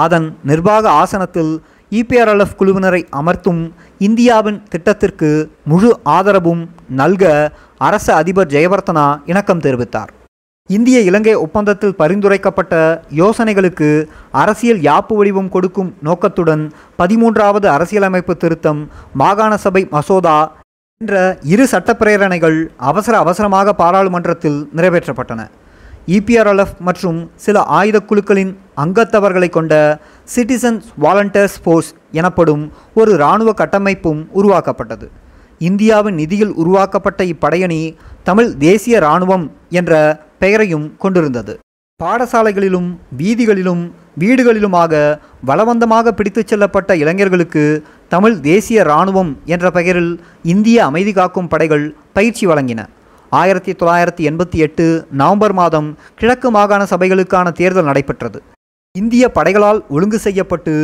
அதன் 0.04 0.26
நிர்வாக 0.50 0.84
ஆசனத்தில் 1.02 1.52
இபிஆர்எல்எஃப் 1.92 2.56
குழுவினரை 2.60 3.02
அமர்த்தும் 3.20 3.62
இந்தியாவின் 4.08 4.62
திட்டத்திற்கு 4.72 5.30
முழு 5.72 5.90
ஆதரவும் 6.16 6.62
நல்க 7.00 7.24
அரச 7.88 8.08
அதிபர் 8.20 8.52
ஜெயவர்த்தனா 8.54 9.06
இணக்கம் 9.32 9.64
தெரிவித்தார். 9.66 10.12
இந்திய 10.70 10.98
இலங்கை 11.00 11.32
ஒப்பந்தத்தில் 11.34 11.96
பரிந்துரைக்கப்பட்ட 12.00 12.74
யோசனைகளுக்கு 13.20 13.88
அரசியல் 14.42 14.80
யாப்பு 14.80 15.14
வடிவம் 15.16 15.48
கொடுக்கும் 15.48 15.88
நோக்கத்துடன் 16.00 16.62
பதிமூன்றாவது 16.98 17.66
அரசியலமைப்பு 17.66 18.34
திருத்தம் 18.36 18.80
மாகாண 19.12 19.56
சபை 19.56 19.82
மசோதா 19.90 20.36
என்ற 21.00 21.14
இரு 21.52 21.64
சட்டப்பிரேரணைகள் 21.72 22.58
அவசர 22.90 23.16
அவசரமாக 23.18 23.72
பாராளுமன்றத்தில் 23.72 24.60
நிறைவேற்றப்பட்டன. 24.76 25.40
இபிஆர்எல்எஃப் 26.08 26.76
மற்றும் 26.88 27.18
சில 27.36 27.64
ஆயுத 27.78 28.00
குழுக்களின் 28.00 28.52
அங்கத்தவர்களை 28.76 29.48
கொண்ட 29.48 29.74
சிட்டிசன்ஸ் 30.34 30.86
வாலண்டியர்ஸ் 31.04 31.58
ஃபோர்ஸ் 31.64 31.90
எனப்படும் 32.20 32.64
ஒரு 32.94 33.12
இராணுவ 33.12 33.52
கட்டமைப்பும் 33.62 34.22
உருவாக்கப்பட்டது. 34.32 35.08
இந்தியாவின் 35.70 36.14
நிதியில் 36.14 36.54
உருவாக்கப்பட்ட 36.62 37.22
இப்படையணி 37.24 37.80
தமிழ் 38.28 38.50
தேசிய 38.56 38.96
இராணுவம் 38.98 39.44
என்ற 39.78 39.92
பெயரையும் 40.42 40.86
கொண்டிருந்தது. 41.02 41.54
பாடசாலைகளிலும் 42.00 42.88
வீதிகளிலும் 43.18 43.82
வீடுகளிலுமாக 44.22 44.92
பலவந்தமாக 45.48 46.12
பிடித்துச் 46.18 46.50
செல்லப்பட்ட 46.50 46.90
இளைஞர்களுக்கு 47.02 47.62
தமிழ் 48.14 48.36
தேசிய 48.48 48.80
இராணுவம் 48.88 49.30
என்ற 49.54 49.66
பெயரில் 49.76 50.10
இந்திய 50.54 50.78
அமைதி 50.88 51.12
காக்கும் 51.18 51.50
படைகள் 51.52 51.84
பயிற்சி 52.16 52.44
வழங்கின. 52.50 52.80
ஆயிரத்தி 53.32 53.72
தொள்ளாயிரத்தி 53.80 54.22
எண்பத்தி 54.30 54.58
எட்டு 54.66 54.86
நவம்பர் 55.20 55.54
மாதம் 55.60 55.88
கிழக்கு 56.18 56.48
மாகாண 56.56 56.82
சபைகளுக்கான 56.92 57.52
தேர்தல் 57.60 57.88
நடைபெற்றது. 57.90 58.38
இந்திய 58.94 59.24
படைகளால் 59.36 59.80
ஒழுங்கு 59.96 60.18
செய்யப்பட்டு 60.26 60.74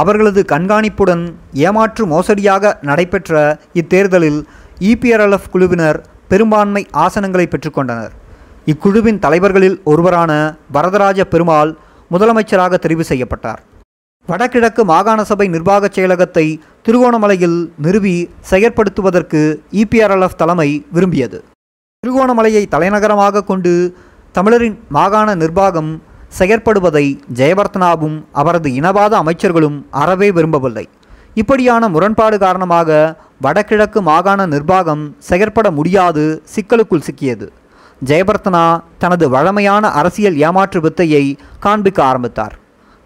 அவர்களது 0.00 0.42
கண்காணிப்புடன் 0.52 1.24
ஏமாற்று 1.66 2.04
மோசடியாக 2.12 2.72
நடைபெற்ற 2.90 3.34
இத்தேர்தலில் 3.80 4.40
இபிஆர்எல்எஃப் 4.90 5.52
குழுவினர் 5.54 6.00
பெரும்பான்மை 6.32 6.84
ஆசனங்களை 7.04 7.46
பெற்றுக்கொண்டனர் 7.50 8.14
இக்குழுவின் 8.70 9.20
தலைவர்களில் 9.24 9.76
ஒருவரான 9.90 10.32
வரதராஜ 10.74 11.20
பெருமாள் 11.32 11.70
முதலமைச்சராக 12.12 12.78
தெரிவு 12.84 13.04
செய்யப்பட்டார். 13.10 13.60
வடகிழக்கு 14.28 14.82
மாகாண 14.90 15.20
சபை 15.30 15.46
நிர்வாகச் 15.54 15.96
செயலகத்தை 15.96 16.44
திருகோணமலையில் 16.86 17.58
நிறுவி 17.84 18.14
செயற்படுத்துவதற்கு 18.50 19.40
இபிஆர்எல்எஃப் 19.82 20.38
தலைமை 20.42 20.68
விரும்பியது. 20.96 21.38
திருகோணமலையை 22.02 22.62
தலைநகரமாக 22.74 23.44
கொண்டு 23.50 23.72
தமிழரின் 24.36 24.76
மாகாண 24.96 25.28
நிர்வாகம் 25.42 25.90
செயற்படுவதை 26.38 27.06
ஜெயவர்த்தனாவும் 27.38 28.18
அவரது 28.42 28.68
இனவாத 28.80 29.12
அமைச்சர்களும் 29.22 29.78
அறவே 30.02 30.28
விரும்பவில்லை. 30.36 30.86
இப்படியான 31.42 31.82
முரண்பாடு 31.94 32.36
காரணமாக 32.44 33.00
வடகிழக்கு 33.46 34.00
மாகாண 34.10 34.46
நிர்வாகம் 34.54 35.04
செயற்பட 35.30 35.68
முடியாது 35.78 36.24
சிக்கலுக்குள் 36.54 37.06
சிக்கியது. 37.08 37.48
ஜெயபர்த்தனா 38.08 38.64
தனது 38.98 39.28
வழமையான 39.28 39.84
அரசியல் 40.00 40.36
ஏமாற்று 40.46 40.80
வித்தையை 40.80 41.24
காண்பிக்க 41.64 42.04
ஆரம்பித்தார். 42.04 42.54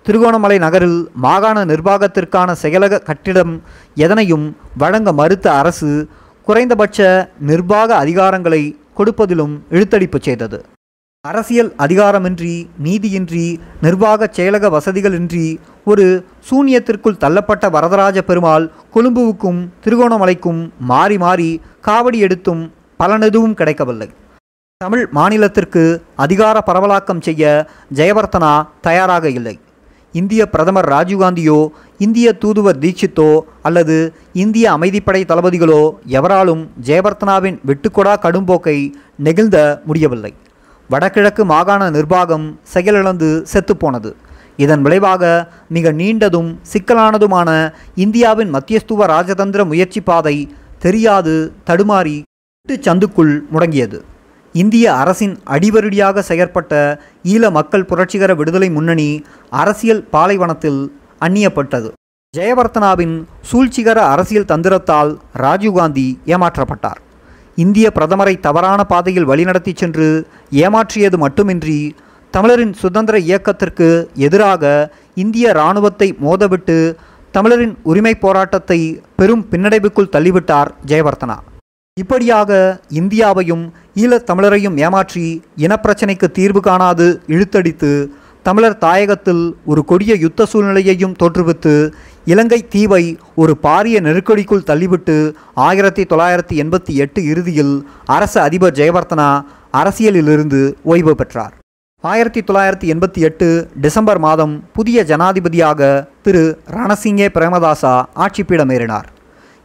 திருகோணமலை 0.06 0.58
நகரில் 0.58 0.98
மாகாண 1.24 1.64
நிர்வாகத்திற்கான 1.64 2.54
செயலக 2.62 3.02
கட்டிடம் 3.08 3.62
எதனையும் 3.94 4.46
வழங்க 4.82 5.12
மறுத்த 5.12 5.46
அரசு 5.60 5.90
குறைந்தபட்ச 6.48 7.28
நிர்வாக 7.50 7.90
அதிகாரங்களை 7.96 8.62
கொடுப்பதிலும் 8.98 9.54
இழுத்தடிப்பு 9.70 10.18
செய்தது. 10.20 10.58
அரசியல் 11.24 11.70
அதிகாரமின்றி 11.84 12.54
நீதியின்றி 12.86 13.46
நிர்வாகச் 13.82 14.34
செயலக 14.38 14.70
வசதிகளின்றி 14.76 15.46
ஒரு 15.84 16.04
சூன்யத்திற்குள் 16.48 17.22
தள்ளப்பட்ட 17.24 17.70
வரதராஜ 17.70 18.18
பெருமாள் 18.22 18.66
கொழும்புவுக்கும் 18.94 19.60
திருகோணமலைக்கும் 19.84 20.60
மாறி 20.78 21.18
மாறி 21.18 21.50
காவடி 21.88 22.20
எடுத்தும் 22.26 22.62
பலனெதுவும் 22.98 23.56
கிடைக்கவில்லை. 23.60 24.08
தமிழ் 24.84 25.04
மாநிலத்திற்கு 25.16 25.82
அதிகார 26.22 26.56
பரவலாக்கம் 26.66 27.20
செய்ய 27.26 27.42
ஜெயவர்த்தனா 27.98 28.50
தயாராக 28.86 29.24
இல்லை. 29.38 29.54
இந்திய 30.14 30.42
பிரதமர் 30.54 30.88
ராஜீவ்காந்தியோ 30.94 31.56
இந்திய 32.04 32.26
தூதுவர் 32.42 32.80
தீட்சித்தோ 32.82 33.28
அல்லது 33.68 33.96
இந்திய 34.42 34.66
அமைதிப்படை 34.76 35.22
தளபதிகளோ 35.30 35.80
எவராலும் 36.18 36.62
ஜெயவர்த்தனாவின் 36.88 37.58
வெட்டுக்கொடா 37.68 38.14
கடும்போக்கை 38.24 38.76
நெகிழ்ந்த 39.26 39.58
முடியவில்லை. 39.88 40.32
வடகிழக்கு 40.90 41.44
மாகாண 41.54 41.82
நிர்வாகம் 41.98 42.46
செயலிழந்து 42.74 43.28
செத்துப்போனது. 43.52 44.12
இதன் 44.64 44.84
விளைவாக 44.86 45.34
மிக 45.76 45.92
நீண்டதும் 46.00 46.50
சிக்கலானதுமான 46.72 47.50
இந்தியாவின் 48.06 48.50
மத்தியஸ்துவ 48.56 49.06
ராஜதந்திர 49.16 49.64
முயற்சி 49.72 50.02
பாதை 50.10 50.36
தெரியாது 50.86 51.36
தடுமாறி 51.70 52.18
சந்துக்குள் 52.88 53.32
முடங்கியது. 53.54 54.00
இந்திய 54.54 54.86
அரசின் 54.94 55.34
அடிவருடியாக 55.54 56.22
செயற்பட்ட 56.28 56.72
ஈழ 57.32 57.50
மக்கள் 57.50 57.86
புரட்சிகர 57.90 58.34
விடுதலை 58.34 58.68
முன்னணி 58.70 59.08
அரசியல் 59.60 60.02
பாலைவனத்தில் 60.12 60.80
அந்நியப்பட்டது. 61.20 61.88
ஜெயவர்த்தனாவின் 62.34 63.16
சூழ்ச்சிகர 63.50 63.98
அரசியல் 64.14 64.50
தந்திரத்தால் 64.52 65.10
ராஜீவ்காந்தி 65.42 66.06
ஏமாற்றப்பட்டார். 66.26 67.00
இந்திய 67.54 67.86
பிரதமரை 67.96 68.34
தவறான 68.40 68.80
பாதையில் 68.84 69.28
வழிநடத்தி 69.30 69.72
சென்று 69.74 70.06
ஏமாற்றியது 70.62 71.18
மட்டுமின்றி 71.24 71.78
தமிழரின் 72.34 72.74
சுதந்திர 72.82 73.16
இயக்கத்திற்கு 73.28 73.88
எதிராக 74.26 74.72
இந்திய 75.14 75.50
இராணுவத்தை 75.50 76.08
மோதவிட்டு 76.26 76.78
தமிழரின் 77.34 77.74
உரிமை 77.82 78.14
போராட்டத்தை 78.24 78.80
பெரும் 79.16 79.44
பின்னடைவுக்குள் 79.50 80.12
தள்ளிவிட்டார் 80.16 80.72
ஜெயவர்த்தனா 80.86 81.36
இப்படியாக 81.98 82.52
இந்தியாவையும் 83.00 83.62
ஈழத் 84.02 84.24
தமிழரையும் 84.30 84.78
ஏமாற்றி 84.84 85.26
இனப்பிரச்சினைக்கு 85.64 86.28
தீர்வு 86.38 86.60
காணாது 86.60 87.06
இழுத்தடித்து 87.34 87.90
தமிழர் 88.44 88.76
தாயகத்தில் 88.78 89.44
ஒரு 89.64 89.84
கொடிய 89.84 90.14
யுத்த 90.24 90.46
சூழ்நிலையையும் 90.52 91.14
தோற்றுவித்து 91.20 91.74
இலங்கை 92.26 92.60
தீவை 92.74 93.02
ஒரு 93.34 93.54
பாரிய 93.66 94.00
நெருக்கடிக்குள் 94.06 94.66
தள்ளிவிட்டு 94.70 95.16
ஆயிரத்தி 95.68 96.06
தொள்ளாயிரத்தி 96.12 96.58
எண்பத்தி 96.64 96.94
எட்டு 97.04 97.22
இறுதியில் 97.24 97.74
அரச 98.16 98.42
அதிபர் 98.42 98.76
ஜெயவர்த்தனா 98.80 99.30
அரசியலிலிருந்து 99.72 100.62
ஓய்வு 100.82 101.14
பெற்றார். 101.14 101.54
ஆயிரத்தி 102.04 102.40
தொள்ளாயிரத்தி 102.40 102.88
எண்பத்தி 102.94 103.22
எட்டு 103.30 103.48
டிசம்பர் 103.80 104.18
மாதம் 104.18 104.56
புதிய 104.72 105.04
ஜனாதிபதியாக 105.04 105.80
திரு 106.22 106.44
ரணசிங்கே 106.76 107.28
பிரேமதாசா 107.38 107.96
ஆட்சிப்பீடமேறினார். 108.24 109.08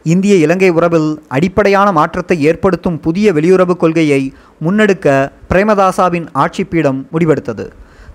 இந்திய 0.04 0.34
இலங்கை 0.34 0.70
உறவில் 0.70 1.08
அடிப்படையான 1.28 1.92
மாற்றத்தை 1.92 2.42
ஏற்படுத்தும் 2.42 3.00
புதிய 3.00 3.32
வெளியுறவுக் 3.32 3.80
கொள்கையை 3.82 4.32
முன்னெடுக்க 4.64 5.30
பிரேமதாசாவின் 5.50 6.26
ஆட்சிப்பீடம் 6.34 7.00
முடிவெடுத்தது. 7.12 7.66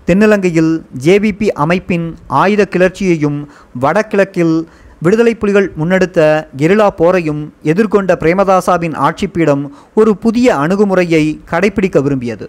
தென்னிலங்கையில் 0.05 0.73
ஜேவிபி 1.05 1.47
அமைப்பின் 1.47 2.15
ஆயுத 2.27 2.67
கிளர்ச்சியையும் 2.71 3.39
வடகிழக்கில் 3.79 4.67
விடுதலை 4.99 5.35
புலிகள் 5.35 5.71
முன்னெடுத்த 5.79 6.19
கெரிலா 6.57 6.89
போரையும் 6.97 7.41
எதிர்கொண்ட 7.63 8.11
பிரேமதாசாவின் 8.19 8.95
ஆட்சிப்பீடம் 9.07 9.63
ஒரு 9.93 10.17
புதிய 10.17 10.55
அணுகுமுறையை 10.55 11.41
கடைபிடிக்க 11.51 12.01
விரும்பியது. 12.01 12.47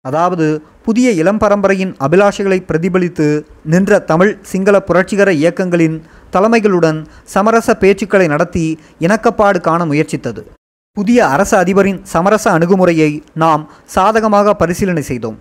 அதாவது 0.00 0.46
புதிய 0.84 1.10
இளம் 1.10 1.38
பரம்பரையின் 1.38 1.92
அபிலாஷைகளை 2.06 2.58
பிரதிபலித்து 2.68 3.44
நின்ற 3.64 3.98
தமிழ் 3.98 4.38
சிங்கள 4.42 4.80
புரட்சிகர 4.80 5.32
இயக்கங்களின் 5.32 6.02
தலைமைகளுடன் 6.34 6.98
சமரச 7.34 7.76
பேச்சுக்களை 7.80 8.26
நடத்தி 8.34 8.66
இணக்கப்பாடு 9.00 9.60
காண 9.60 9.80
முயற்சித்தது. 9.84 10.42
புதிய 10.96 11.20
அரச 11.34 11.52
அதிபரின் 11.64 12.00
சமரச 12.12 12.44
அணுகுமுறையை 12.50 13.10
நாம் 13.42 13.62
சாதகமாக 13.94 14.54
பரிசீலனை 14.54 15.02
செய்தோம். 15.02 15.38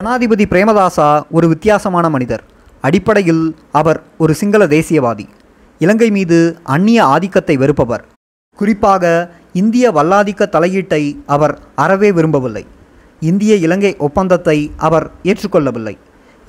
ஜனாதிபதி 0.00 0.44
பிரேமதாசா 0.44 1.08
ஒரு 1.30 1.48
வித்தியாசமான 1.48 2.06
மனிதர். 2.08 2.42
அடிப்படையில் 2.80 3.44
அவர் 3.80 4.02
ஒரு 4.18 4.34
சிங்கள 4.34 4.62
தேசியவாதி. 4.66 5.26
இலங்கை 5.80 6.08
மீது 6.10 6.38
அந்நிய 6.74 7.00
ஆதிக்கத்தை 7.04 7.56
வெறுப்பவர். 7.56 8.02
குறிப்பாக 8.58 9.04
இந்திய 9.60 9.84
வல்லாதிக்க 9.92 10.48
தலையீட்டை 10.54 11.02
அவர் 11.26 11.54
அறவே 11.74 12.12
விரும்பவில்லை. 12.12 12.64
இந்திய 13.20 13.54
இலங்கை 13.66 13.92
ஒப்பந்தத்தை 14.06 14.58
அவர் 14.76 15.06
ஏற்றுக்கொள்ளவில்லை. 15.30 15.94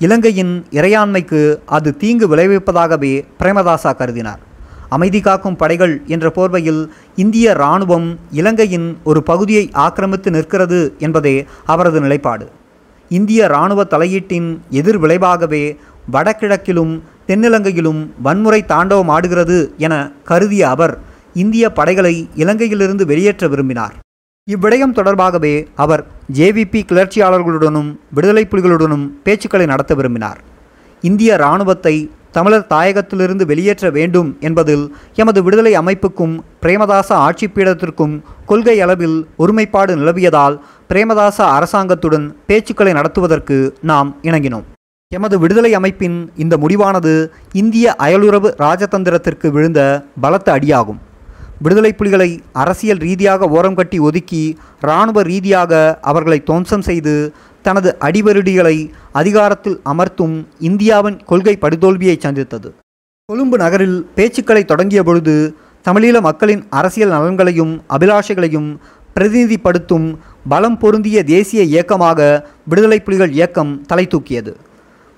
இலங்கையின் 0.04 0.54
இறையாண்மைக்கு 0.78 1.40
அது 1.76 1.88
தீங்கு 2.00 2.26
விளைவிப்பதாகவே 2.32 3.12
பிரேமதாசா 3.40 3.90
கருதினார். 4.00 4.40
அமைதி 4.96 5.20
காக்கும் 5.26 5.58
படைகள் 5.60 5.94
என்ற 6.14 6.26
போர்வையில் 6.36 6.82
இந்திய 7.22 7.46
இராணுவம் 7.58 8.08
இலங்கையின் 8.40 8.88
ஒரு 9.10 9.20
பகுதியை 9.30 9.64
ஆக்கிரமித்து 9.84 10.30
நிற்கிறது 10.36 10.80
என்பதே 11.06 11.36
அவரது 11.74 12.00
நிலைப்பாடு. 12.04 12.46
இந்திய 13.10 13.40
இராணுவ 13.52 13.80
தலையீட்டின் 13.94 14.48
எதிர் 14.80 15.00
விளைவாகவே 15.04 15.64
வடகிழக்கிலும் 16.14 16.94
தென்னிலங்கையிலும் 17.28 18.00
வன்முறை 18.26 18.60
தாண்டவமாடுகிறது 18.72 19.58
என 19.86 19.94
கருதிய 20.30 20.64
அவர் 20.74 20.94
இந்திய 21.42 21.64
படைகளை 21.78 22.14
இலங்கையிலிருந்து 22.42 23.04
வெளியேற்ற 23.12 23.44
விரும்பினார். 23.52 23.94
இவ்விடயம் 24.52 24.94
தொடர்பாகவே 24.96 25.52
அவர் 25.82 26.02
ஜேவிபி 26.38 26.80
கிளர்ச்சியாளர்களுடனும் 26.88 27.88
விடுதலை 28.16 28.42
புலிகளுடனும் 28.50 29.04
பேச்சுக்களை 29.26 29.66
நடத்த 29.70 29.92
விரும்பினார். 29.98 30.40
இந்திய 31.08 31.30
இராணுவத்தை 31.40 31.92
தமிழர் 32.36 32.66
தாயகத்திலிருந்து 32.72 33.44
வெளியேற்ற 33.50 33.90
வேண்டும் 33.96 34.28
என்பதில் 34.48 34.84
எமது 35.22 35.42
விடுதலை 35.46 35.72
அமைப்புக்கும் 35.80 36.34
பிரேமதாச 36.64 37.08
ஆட்சி 37.26 37.48
பீடத்திற்கும் 37.54 38.14
கொள்கை 38.50 38.76
அளவில் 38.86 39.16
ஒருமைப்பாடு 39.44 39.94
நிலவியதால் 40.00 40.58
பிரேமதாச 40.90 41.38
அரசாங்கத்துடன் 41.56 42.26
பேச்சுக்களை 42.50 42.94
நடத்துவதற்கு 42.98 43.58
நாம் 43.92 44.10
இணங்கினோம். 44.28 44.68
எமது 45.12 45.38
விடுதலை 45.38 45.72
அமைப்பின் 45.80 46.20
இந்த 46.44 46.54
முடிவானது 46.56 47.14
இந்திய 47.62 47.96
அயலுறவு 48.06 48.50
ராஜதந்திரத்திற்கு 48.64 49.48
விழுந்த 49.56 49.80
பலத்த 50.20 50.48
அடியாகும். 50.58 51.02
விடுதலை 51.58 51.92
புலிகளை 51.92 52.42
அரசியல் 52.52 52.98
ரீதியாக 52.98 53.48
ஓரம் 53.48 53.74
கட்டி 53.74 53.98
ஒதுக்கி 53.98 54.56
இராணுவ 54.80 55.22
ரீதியாக 55.22 55.98
அவர்களை 56.00 56.42
துவம்சம் 56.46 56.80
செய்து 56.80 57.32
தனது 57.62 57.96
அடிவருடிகளை 58.00 58.90
அதிகாரத்தில் 59.12 59.80
அமர்த்தும் 59.84 60.46
இந்தியாவின் 60.58 61.20
கொள்கை 61.24 61.58
படுதோல்வியை 61.60 62.16
சந்தித்தது 62.18 62.74
கொழும்பு 63.26 63.56
நகரில் 63.56 64.06
பேச்சுக்களை 64.16 64.64
தொடங்கிய 64.64 65.02
பொழுது 65.02 65.54
தமிழீழ 65.86 66.20
மக்களின் 66.20 66.62
அரசியல் 66.70 67.10
நலன்களையும் 67.10 67.82
அபிலாஷைகளையும் 67.88 68.76
பிரதிநிதிப்படுத்தும் 69.14 70.18
பலம் 70.48 70.78
பொருந்திய 70.78 71.22
தேசிய 71.24 71.62
இயக்கமாக 71.62 72.48
விடுதலை 72.68 73.00
புலிகள் 73.00 73.30
இயக்கம் 73.30 73.86
தலை 73.86 74.06
தூக்கியது. 74.06 74.56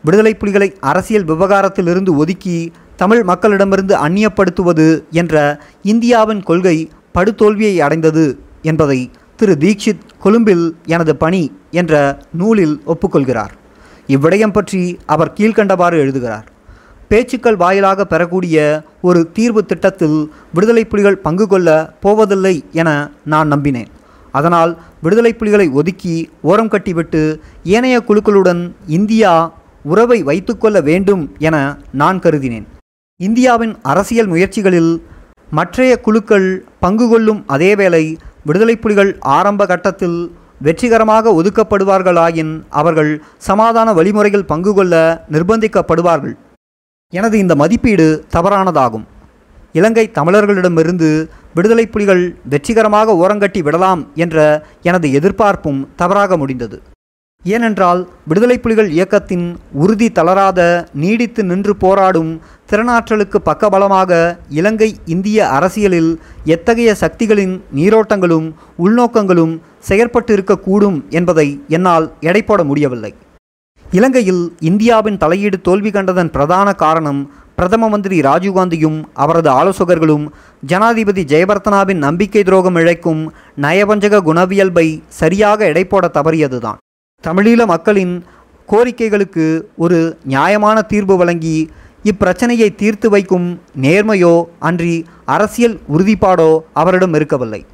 விடுதலை 0.05 0.35
புலிகளை 0.35 0.75
அரசியல் 0.81 1.25
விவகாரத்திலிருந்து 1.25 2.17
ஒதுக்கி 2.17 2.73
தமிழ் 2.97 3.23
மக்களிடமிருந்து 3.31 3.95
அந்நியப்படுத்துவது 4.07 4.87
என்ற 5.11 5.61
இந்தியாவின் 5.93 6.43
கொள்கை 6.43 6.77
படுதோல்வியை 7.15 7.77
அடைந்தது 7.87 8.25
என்பதை 8.63 9.11
திரு 9.37 9.55
தீக்ஷித் 9.63 10.05
கொழும்பில் 10.19 10.67
எனது 10.87 11.17
பணி 11.17 11.43
என்ற 11.71 11.95
நூலில் 12.41 12.77
ஒப்புக்கொள்கிறார். 12.93 13.53
இவ்விடயம் 14.15 14.55
பற்றி 14.57 14.99
அவர் 15.07 15.33
கீழ்க்கண்டவாறு 15.39 15.97
எழுதுகிறார். 16.05 16.47
பேச்சுக்கள் 17.09 17.57
வாயிலாக 17.57 18.07
பெறக்கூடிய 18.13 18.85
ஒரு 19.09 19.21
தீர்வு 19.33 19.63
திட்டத்தில் 19.65 20.19
விடுதலை 20.55 20.85
புலிகள் 20.85 21.23
பங்கு 21.27 21.47
கொள்ள 21.47 21.69
போவதில்லை 22.01 22.55
என 22.73 22.89
நான் 23.25 23.53
நம்பினேன். 23.53 23.91
அதனால் 24.33 24.73
விடுதலை 25.05 25.33
புலிகளை 25.35 25.69
ஒதுக்கி 25.81 26.17
ஓரம் 26.43 26.69
கட்டிவிட்டு 26.69 27.23
ஏனைய 27.77 27.99
குழுக்களுடன் 28.09 28.63
இந்தியா 28.99 29.35
உறவை 29.93 30.23
வைத்துக்கொள்ள 30.23 30.81
வேண்டும் 30.81 31.23
என 31.39 31.57
நான் 31.93 32.19
கருதினேன். 32.19 32.67
இந்தியாவின் 33.21 33.73
அரசியல் 33.91 34.29
முயற்சிகளில் 34.31 34.91
மற்றைய 35.51 35.93
குழுக்கள் 36.01 36.49
பங்கு 36.85 37.07
கொள்ளும் 37.09 37.39
அதேவேளை 37.55 38.03
விடுதலை 38.49 38.75
புலிகள் 38.77 39.11
ஆரம்ப 39.37 39.67
கட்டத்தில் 39.67 40.19
வெற்றிகரமாக 40.67 41.33
ஒதுக்கப்படுவார்களாயின் 41.39 42.53
அவர்கள் 42.81 43.13
சமாதான 43.49 43.93
வழிமுறையில் 43.99 44.45
பங்கு 44.45 44.73
கொள்ள 44.75 44.95
நிர்பந்திக்கப்படுவார்கள். 45.35 46.35
எனது 47.13 47.39
இந்த 47.39 47.55
மதிப்பீடு 47.63 48.09
தவறானதாகும். 48.37 49.07
இலங்கை 49.73 50.05
தமிழர்களிடமிருந்து 50.19 51.09
விடுதலை 51.55 51.87
புலிகள் 51.87 52.23
வெற்றிகரமாக 52.53 53.17
ஓரங்கட்டி 53.23 53.63
விடலாம் 53.63 54.03
என்ற 54.25 54.37
எனது 54.83 55.09
எதிர்பார்ப்பும் 55.13 55.81
தவறாக 55.97 56.37
முடிந்தது. 56.37 56.79
ஏனென்றால் 57.55 58.01
விடுதலை 58.29 58.57
புலிகள் 58.59 58.91
இயக்கத்தின் 58.97 59.47
உறுதி 59.83 60.09
தளராத 60.19 60.61
நீடித்து 61.03 61.43
நின்று 61.45 61.75
போராடும் 61.77 62.33
திறனாற்றலுக்கு 62.71 63.39
பக்கபலமாக 63.49 64.11
இலங்கை 64.59 64.89
இந்திய 65.15 65.39
அரசியலில் 65.49 66.11
எத்தகைய 66.55 66.91
சக்திகளின் 67.03 67.55
நீரோட்டங்களும் 67.79 68.49
உள்நோக்கங்களும் 68.85 69.55
செயற்பட்டிருக்கக்கூடும் 69.89 70.99
என்பதை 71.11 71.49
என்னால் 71.69 72.07
எடைப்போட 72.21 72.61
முடியவில்லை. 72.65 73.13
இலங்கையில் 73.87 74.45
இந்தியாவின் 74.61 75.19
தலையீடு 75.19 75.59
தோல்வி 75.61 75.91
கண்டதன் 75.91 76.31
பிரதான 76.31 76.69
காரணம் 76.85 77.21
பிரதம 77.59 77.89
மந்திரி 77.89 78.17
ராஜீவ்காந்தியும் 78.21 78.97
அவரது 79.25 79.51
ஆலோசகர்களும் 79.51 80.25
ஜனாதிபதி 80.63 81.23
ஜெயபர்த்தனாவின் 81.33 82.03
நம்பிக்கை 82.07 82.43
துரோகம் 82.43 82.79
இழைக்கும் 82.83 83.23
நயவஞ்சக 83.63 84.21
குணவியல்பை 84.29 84.87
சரியாக 85.21 85.69
எடை 85.73 85.85
தவறியதுதான். 86.17 86.81
தமிழீழ 87.27 87.67
மக்களின் 87.67 88.25
கோரிக்கைகளுக்கு 88.67 89.45
ஒரு 89.77 90.19
நியாயமான 90.25 90.83
தீர்வு 90.83 91.17
வழங்கி 91.17 91.71
இப்பிரச்சனையை 92.05 92.75
தீர்த்து 92.75 93.11
வைக்கும் 93.11 93.61
நேர்மையோ 93.81 94.45
அன்றி 94.59 95.05
அரசியல் 95.25 95.81
உறுதிப்பாடோ 95.97 96.59
அவரிடம் 96.73 97.15
இருக்கவில்லை. 97.15 97.67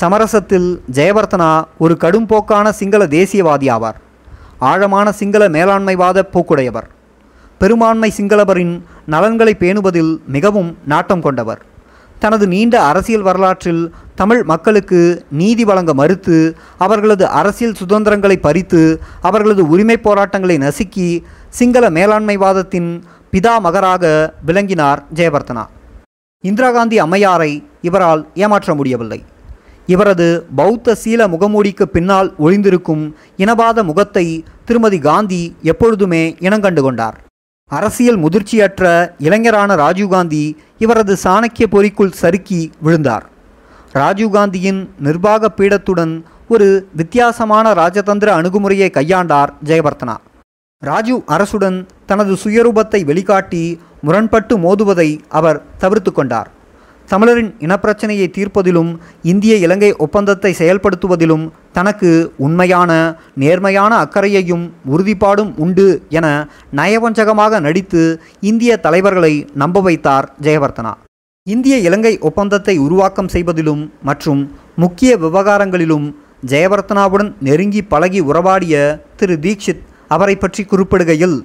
சமரசத்தில் 0.00 0.80
ஜெயவர்த்தனா 0.92 1.64
ஒரு 1.78 1.96
கடும்போக்கான 2.00 2.68
சிங்கள 2.70 3.06
தேசியவாதி 3.06 3.68
ஆவார். 3.76 3.98
ஆழமான 4.58 5.12
சிங்கள 5.12 5.48
மேலாண்மைவாத 5.48 6.22
போக்குடையவர். 6.32 6.88
பெரும்பான்மை 7.58 8.12
சிங்களவரின் 8.16 8.82
நலன்களை 9.06 9.56
பேணுவதில் 9.58 10.18
மிகவும் 10.26 10.76
நாட்டம் 10.86 11.20
கொண்டவர். 11.20 11.62
தனது 12.18 12.48
நீண்ட 12.48 12.82
அரசியல் 12.82 13.22
வரலாற்றில் 13.22 13.94
தமிழ் 14.20 14.42
மக்களுக்கு 14.42 15.26
நீதி 15.30 15.64
வழங்க 15.64 15.94
மறுத்து 15.94 16.36
அவர்களது 16.78 17.26
அரசியல் 17.26 17.74
சுதந்திரங்களை 17.74 18.36
பறித்து 18.36 19.00
அவர்களது 19.20 19.68
உரிமை 19.68 19.96
போராட்டங்களை 19.96 20.56
நசுக்கி 20.58 21.08
சிங்கள 21.48 21.90
மேலாண்மைவாதத்தின் 21.90 23.02
பிதா 23.32 23.54
மகராக 23.58 24.04
விளங்கினார் 24.46 25.02
ஜெயவர்த்தனா. 25.14 25.64
இந்திரா 26.40 26.70
காந்தி 26.70 27.00
அம்மையாரை 27.00 27.64
இவரால் 27.82 28.22
ஏமாற்ற 28.34 28.74
முடியவில்லை. 28.74 29.20
இவரது 29.86 30.46
பௌத்த 30.56 30.96
சீல 31.04 31.28
முகமூடிக்கு 31.28 31.86
பின்னால் 31.88 32.34
ஒளிந்திருக்கும் 32.38 33.04
இனவாத 33.36 33.84
முகத்தை 33.84 34.26
திருமதி 34.64 34.98
காந்தி 34.98 35.56
எப்பொழுதுமே 35.62 36.24
இனங்கண்டு 36.40 36.80
கொண்டார். 36.80 37.16
அரசியல் 37.70 38.18
முதிர்ச்சியற்ற 38.18 38.84
இளைஞரான 39.18 39.76
ராஜீவ்காந்தி 39.76 40.44
இவரது 40.78 41.16
சாணக்கிய 41.24 41.66
பொறிக்குள் 41.70 42.18
சறுக்கி 42.22 42.60
விழுந்தார். 42.80 43.26
ராஜீவ்காந்தியின் 43.98 44.80
நிர்வாக 45.06 45.50
பீடத்துடன் 45.58 46.14
ஒரு 46.54 46.66
வித்தியாசமான 46.98 47.66
ராஜதந்திர 47.80 48.28
அணுகுமுறையை 48.38 48.88
கையாண்டார் 48.96 49.52
ஜெயவர்த்தனா. 49.68 50.16
ராஜீவ் 50.82 51.22
அரசுடன் 51.34 51.78
தனது 52.10 52.32
சுயரூபத்தை 52.42 53.00
வெளிக்காட்டி 53.10 53.62
முரண்பட்டு 54.06 54.54
மோதுவதை 54.64 55.08
அவர் 55.38 55.62
தவிர்த்து 55.82 56.12
கொண்டார். 56.12 56.50
தமிழரின் 57.08 57.50
இனப்பிரச்சனையை 57.64 58.28
தீர்ப்பதிலும் 58.36 58.92
இந்திய 59.32 59.54
இலங்கை 59.64 59.90
ஒப்பந்தத்தை 60.04 60.52
செயல்படுத்துவதிலும் 60.60 61.44
தனக்கு 61.76 62.10
உண்மையான 62.46 62.92
நேர்மையான 63.42 63.92
அக்கறையையும் 64.04 64.64
உறுதிப்பாடும் 64.92 65.52
உண்டு 65.64 65.88
என 66.18 66.26
நயவஞ்சகமாக 66.80 67.60
நடித்து 67.66 68.04
இந்திய 68.50 68.72
தலைவர்களை 68.86 69.34
நம்ப 69.62 69.80
வைத்தார் 69.88 70.28
ஜெயவர்த்தனா. 70.46 70.94
இந்திய 71.46 71.78
இலங்கை 71.78 72.18
ஒப்பந்தத்தை 72.18 72.78
உருவாக்கம் 72.78 73.28
செய்வதிலும் 73.28 73.92
மற்றும் 74.02 74.40
முக்கிய 74.76 75.16
விவகாரங்களிலும் 75.16 76.06
ஜெயவர்த்தனாவுடன் 76.46 77.34
நெருங்கி 77.40 77.82
பழகி 77.82 78.20
உறவாடிய 78.20 79.02
திரு 79.16 79.36
தீக்ஷித் 79.38 79.84
அவரை 80.08 80.36
பற்றி 80.36 80.64
குறிப்பிடுகையில் 80.64 81.36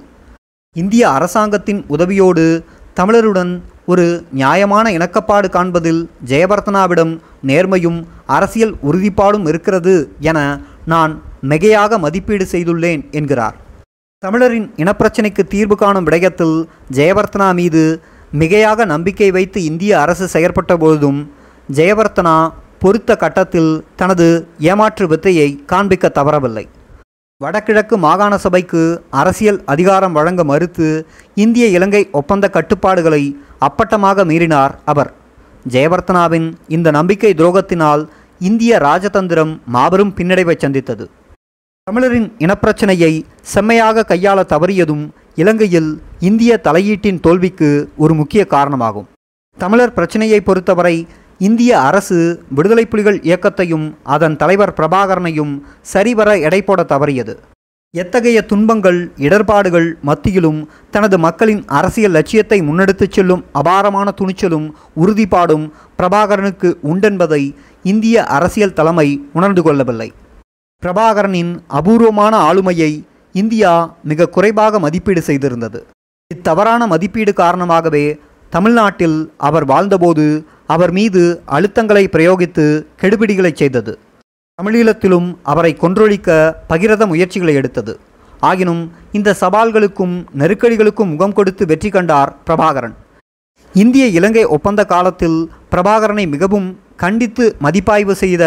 இந்திய 0.75 1.03
அரசாங்கத்தின் 1.09 1.81
உதவியோடு 1.89 2.63
தமிழருடன் 2.95 3.61
ஒரு 3.85 4.05
நியாயமான 4.31 4.91
இணக்கப்பாடு 4.91 5.49
காண்பதில் 5.49 6.09
ஜெயவர்த்தனாவிடம் 6.25 7.13
நேர்மையும் 7.47 7.99
அரசியல் 8.25 8.75
உறுதிப்பாடும் 8.83 9.47
இருக்கிறது 9.47 9.95
என 10.19 10.39
நான் 10.85 11.13
மிகையாக 11.49 11.99
மதிப்பீடு 11.99 12.45
செய்துள்ளேன் 12.51 13.03
என்கிறார். 13.11 13.55
தமிழரின் 14.23 14.67
இனப்பிரச்சினைக்கு 14.75 15.43
தீர்வு 15.47 15.75
காணும் 15.75 16.07
விடயத்தில் 16.07 16.67
ஜெயவர்த்தனா 16.91 17.53
மீது 17.53 17.83
மிகையாக 18.39 18.85
நம்பிக்கை 18.85 19.31
வைத்து 19.31 19.63
இந்திய 19.63 19.93
அரசு 20.01 20.25
செயற்பட்ட 20.33 20.73
பொழுதும் 20.77 21.17
ஜெயவர்த்தனா 21.73 22.35
பொறுத்த 22.79 23.15
கட்டத்தில் 23.15 23.71
தனது 23.95 24.27
ஏமாற்று 24.59 25.05
வித்தையை 25.07 25.47
காண்பிக்க 25.65 26.11
தவறவில்லை. 26.15 26.63
வடகிழக்கு 27.41 27.97
மாகாண 27.97 28.33
சபைக்கு 28.37 28.81
அரசியல் 29.09 29.59
அதிகாரம் 29.65 30.11
வழங்க 30.11 30.43
மறுத்து 30.43 30.87
இந்திய 31.35 31.67
இலங்கை 31.67 32.03
ஒப்பந்த 32.11 32.47
கட்டுப்பாடுகளை 32.47 33.23
அப்பட்டமாக 33.67 34.25
மீறினார் 34.31 34.75
அவர். 34.85 35.11
ஜெயவர்த்தனாவின் 35.69 36.47
இந்த 36.67 36.91
நம்பிக்கை 36.91 37.33
துரோகத்தினால் 37.33 38.03
இந்திய 38.39 38.77
ராஜதந்திரம் 38.77 39.53
மாபெரும் 39.65 40.13
பின்னடைவை 40.17 40.55
சந்தித்தது. 40.57 41.07
தமிழரின் 41.87 42.29
இனப்பிரச்சனையை 42.39 43.13
செம்மையாக 43.53 44.05
கையாள 44.09 44.39
தவறியதும் 44.53 45.05
இலங்கையில் 45.35 46.01
இந்திய 46.19 46.59
தலையீட்டின் 46.63 47.19
தோல்விக்கு 47.19 47.89
ஒரு 47.97 48.13
முக்கிய 48.13 48.45
காரணமாகும். 48.45 49.07
தமிழர் 49.57 49.93
பிரச்சனையை 49.93 50.41
பொறுத்தவரை 50.41 51.07
இந்திய 51.37 51.79
அரசு 51.81 52.43
விடுதலை 52.55 52.85
புலிகள் 52.85 53.19
இயக்கத்தையும் 53.19 53.95
அதன் 54.03 54.35
தலைவர் 54.35 54.73
பிரபாகரனையும் 54.73 55.53
சரிவர 55.81 56.37
எடை 56.37 56.61
போட 56.61 56.83
தவறியது. 56.83 57.35
எத்தகைய 57.93 58.45
துன்பங்கள் 58.45 59.11
இடர்பாடுகள் 59.17 59.97
மத்தியிலும் 60.01 60.69
தனது 60.91 61.17
மக்களின் 61.17 61.63
அரசியல் 61.67 62.11
லட்சியத்தை 62.11 62.61
முன்னெடுத்துச் 62.61 63.11
செல்லும் 63.11 63.45
அபாரமான 63.51 64.13
துணிச்சலும் 64.21 64.67
உறுதிப்பாடும் 64.95 65.71
பிரபாகரனுக்கு 65.97 66.71
உண்டென்பதை 66.91 67.55
இந்திய 67.83 68.25
அரசியல் 68.25 68.73
தலைமை 68.73 69.27
உணர்ந்து 69.33 69.61
கொள்ளவில்லை. 69.61 70.13
பிரபாகரனின் 70.83 71.59
அபூர்வமான 71.67 72.37
ஆளுமையை 72.37 73.03
இந்தியா 73.33 73.71
மிக 74.03 74.29
குறைவாக 74.35 74.79
மதிப்பீடு 74.79 75.21
செய்திருந்தது. 75.27 75.79
இத்தவறான 76.31 76.87
மதிப்பீடு 76.87 77.33
காரணமாகவே 77.33 78.05
தமிழ்நாட்டில் 78.49 79.17
அவர் 79.37 79.65
வாழ்ந்தபோது 79.65 80.25
அவர் 80.73 80.91
மீது 80.91 81.21
அழுத்தங்களை 81.45 82.03
பிரயோகித்து 82.15 82.65
கெடுபிடிகளை 83.01 83.51
செய்தது. 83.53 83.93
தமிழீழத்திலும் 84.59 85.27
அவரை 85.51 85.71
கொன்றொழிக்க 85.81 86.29
பகிரத 86.69 87.05
முயற்சிகளை 87.11 87.53
எடுத்தது. 87.55 87.93
ஆகினும் 88.49 88.83
இந்த 89.17 89.35
சவால்களுக்கும் 89.39 90.15
நெருக்கடிகளுக்கும் 90.39 91.11
முகம் 91.13 91.33
கொடுத்து 91.33 91.65
வெற்றி 91.65 91.89
கண்டார் 91.89 92.31
பிரபாகரன். 92.47 92.95
இந்திய 93.73 94.05
இலங்கை 94.17 94.45
ஒப்பந்த 94.55 94.81
காலத்தில் 94.85 95.39
பிரபாகரனை 95.71 96.25
மிகவும் 96.27 96.69
கண்டித்து 97.03 97.45
மதிப்பாய்வு 97.59 98.15
செய்த 98.15 98.43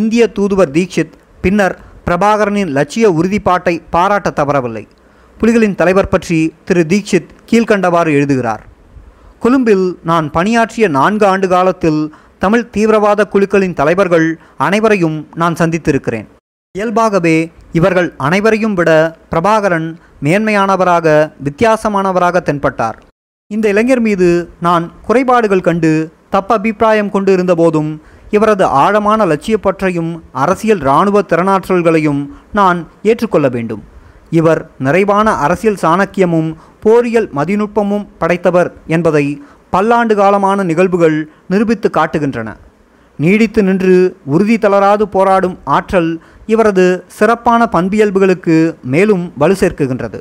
இந்திய 0.00 0.22
தூதுவர் 0.36 0.74
தீக்ஷித் 0.76 1.16
பின்னர் 1.40 1.76
பிரபாகரனின் 2.10 2.72
லட்சிய 2.78 3.10
உறுதிப்பாட்டை 3.10 3.82
பாராட்ட 3.90 4.30
தவறவில்லை. 4.30 4.84
புலிகளின் 5.40 5.74
தலைவர் 5.74 6.08
பற்றி 6.08 6.54
திரு 6.64 6.82
தீக்ஷித் 6.88 7.30
கீழ்கண்டவாறு 7.50 8.10
எழுதுகிறார். 8.18 8.64
கொழும்பில் 9.44 9.86
நான் 10.04 10.30
பணியாற்றிய 10.30 10.88
நான்கு 10.88 11.26
ஆண்டு 11.26 11.48
காலத்தில் 11.48 12.00
தமிழ் 12.38 12.68
தீவிரவாத 12.74 13.26
குழுக்களின் 13.26 13.78
தலைவர்கள் 13.80 14.26
அனைவரையும் 14.56 15.28
நான் 15.34 15.54
சந்தித்திருக்கிறேன். 15.54 16.28
இயல்பாகவே 16.78 17.36
இவர்கள் 17.72 18.08
அனைவரையும் 18.16 18.74
விட 18.74 18.90
பிரபாகரன் 19.30 19.88
மேன்மையானவராக 20.24 21.06
வித்தியாசமானவராக 21.46 22.42
தென்பட்டார். 22.48 22.98
இந்த 23.46 23.68
இளைஞர் 23.68 24.00
மீது 24.00 24.28
நான் 24.60 24.92
குறைபாடுகள் 25.06 25.66
கண்டு 25.68 25.92
தப்ப 26.30 26.54
அபிப்பிராயம் 26.54 27.10
கொண்டு 27.10 27.32
இருந்தபோதும் 27.32 27.90
இவரது 28.30 28.64
ஆழமான 28.80 29.26
லட்சியப்பற்றையும் 29.26 30.10
அரசியல் 30.32 30.80
இராணுவ 30.80 31.20
திறனாற்றல்களையும் 31.20 32.22
நான் 32.52 32.80
ஏற்றுக்கொள்ள 33.02 33.48
வேண்டும். 33.48 33.82
இவர் 34.30 34.60
நிறைவான 34.78 35.30
அரசியல் 35.44 35.80
சாணக்கியமும் 35.82 36.50
போரியல் 36.84 37.28
மதிநுட்பமும் 37.38 38.08
படைத்தவர் 38.18 38.70
என்பதை 38.86 39.24
பல்லாண்டு 39.70 40.14
காலமான 40.14 40.62
நிகழ்வுகள் 40.62 41.16
நிரூபித்து 41.48 41.90
காட்டுகின்றன. 41.96 42.48
நீடித்து 43.18 43.62
நின்று 43.62 43.96
உறுதி 44.24 44.58
தளராது 44.58 45.04
போராடும் 45.08 45.56
ஆற்றல் 45.76 46.10
இவரது 46.46 47.04
சிறப்பான 47.06 47.68
பண்பியல்புகளுக்கு 47.72 48.56
மேலும் 48.94 49.24
வலு 49.38 49.56
சேர்க்குகின்றது. 49.60 50.18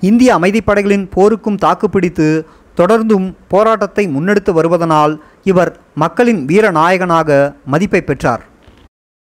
இந்திய 0.00 0.30
அமைதிப்படைகளின் 0.38 1.06
போருக்கும் 1.14 1.56
தாக்குப்பிடித்து 1.56 2.46
தொடர்ந்தும் 2.76 3.34
போராட்டத்தை 3.48 4.04
முன்னெடுத்து 4.08 4.50
வருவதனால் 4.58 5.14
இவர் 5.50 5.70
மக்களின் 6.02 6.40
வீரநாயகனாக 6.50 7.28
மதிப்பை 7.72 8.00
பெற்றார். 8.04 8.42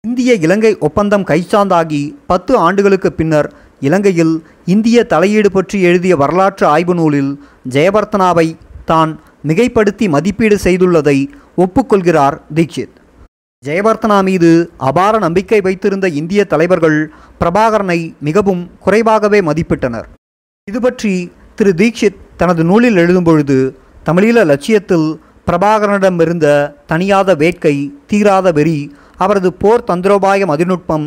இந்திய 0.04 0.32
இலங்கை 0.46 0.72
ஒப்பந்தம் 0.88 1.26
கைச்சாந்தாகி 1.30 2.02
பத்து 2.32 2.54
ஆண்டுகளுக்கு 2.66 3.10
பின்னர் 3.20 3.50
இலங்கையில் 3.88 4.36
இந்திய 4.74 4.98
தலையீடு 5.12 5.50
பற்றி 5.56 5.78
எழுதிய 5.88 6.13
வரலாற்று 6.22 6.66
ஆய்வு 6.74 6.94
நூலில் 7.00 7.32
ஜெயவர்த்தனாவை 7.76 8.48
தான் 8.92 9.12
மிகைப்படுத்தி 9.50 10.06
மதிப்பீடு 10.16 10.58
செய்துள்ளதை 10.66 11.18
ஒப்புக்கொள்கிறார் 11.63 12.38
தீக்ஷித் 12.58 12.96
ஜெயவர்த்தனா 13.63 14.18
மீது 14.28 14.50
அபார 14.90 15.13
நம்பிக்கை 15.26 15.60
வைத்திருந்த 15.68 16.08
இந்திய 16.20 16.42
தலைவர்கள் 16.52 17.00
பிரபாகரனை 17.40 18.00
மிகவும் 18.28 18.63
குறைவாகவே 18.86 19.40
மதிப்பிட்டனர். 19.50 20.08
இது 20.68 20.80
பற்றி 20.82 21.13
திரு 21.60 21.72
தீக்ஷித் 21.82 22.22
தனது 22.42 22.63
நூலில் 22.70 23.00
எழுதும்பொழுது 23.04 23.58
தமிழீழ 24.08 24.44
லட்சியத்தில் 24.52 25.08
பிரபாகரனிடமிருந்த 25.47 26.47
தனியாத 26.88 27.36
வேட்கை 27.36 27.75
தீராத 28.07 28.51
வெறி 28.51 28.79
அவரது 29.17 29.49
போர் 29.53 29.88
தந்திரோபாய 29.88 30.45
மதிநுட்பம் 30.51 31.05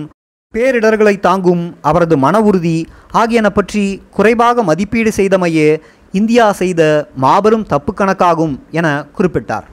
பேரிடர்களை 0.55 1.21
தாங்கும் 1.21 1.65
அவரது 1.81 2.17
மன 2.17 2.41
உறுதி 2.41 2.77
ஆகியன 3.13 3.51
பற்றி 3.51 3.85
குறைவாக 4.11 4.63
மதிப்பீடு 4.63 5.11
செய்தமையே 5.17 5.69
இந்தியா 6.13 6.47
செய்த 6.53 6.81
மாபெரும் 7.25 7.67
தப்பு 7.67 7.93
கணக்காகும் 7.93 8.55
என 8.71 8.87
குறிப்பிட்டார். 9.17 9.67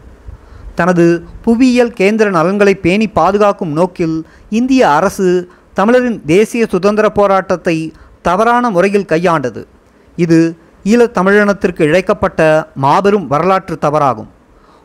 தனது 0.75 1.05
புவியியல் 1.45 1.95
கேந்திர 1.99 2.27
நலன்களை 2.29 2.75
பேணி 2.75 3.07
பாதுகாக்கும் 3.09 3.71
நோக்கில் 3.71 4.17
இந்திய 4.49 4.81
அரசு 4.89 5.27
தமிழரின் 5.73 6.21
தேசிய 6.25 6.65
சுதந்திர 6.73 7.09
போராட்டத்தை 7.09 7.77
தவறான 8.21 8.69
முறையில் 8.69 9.09
கையாண்டது. 9.09 9.63
இது 10.15 10.39
ஈழத் 10.83 11.17
தமிழினத்திற்கு 11.17 11.81
இழைக்கப்பட்ட 11.89 12.41
மாபெரும் 12.75 13.27
வரலாற்று 13.27 13.77
தவறாகும். 13.81 14.29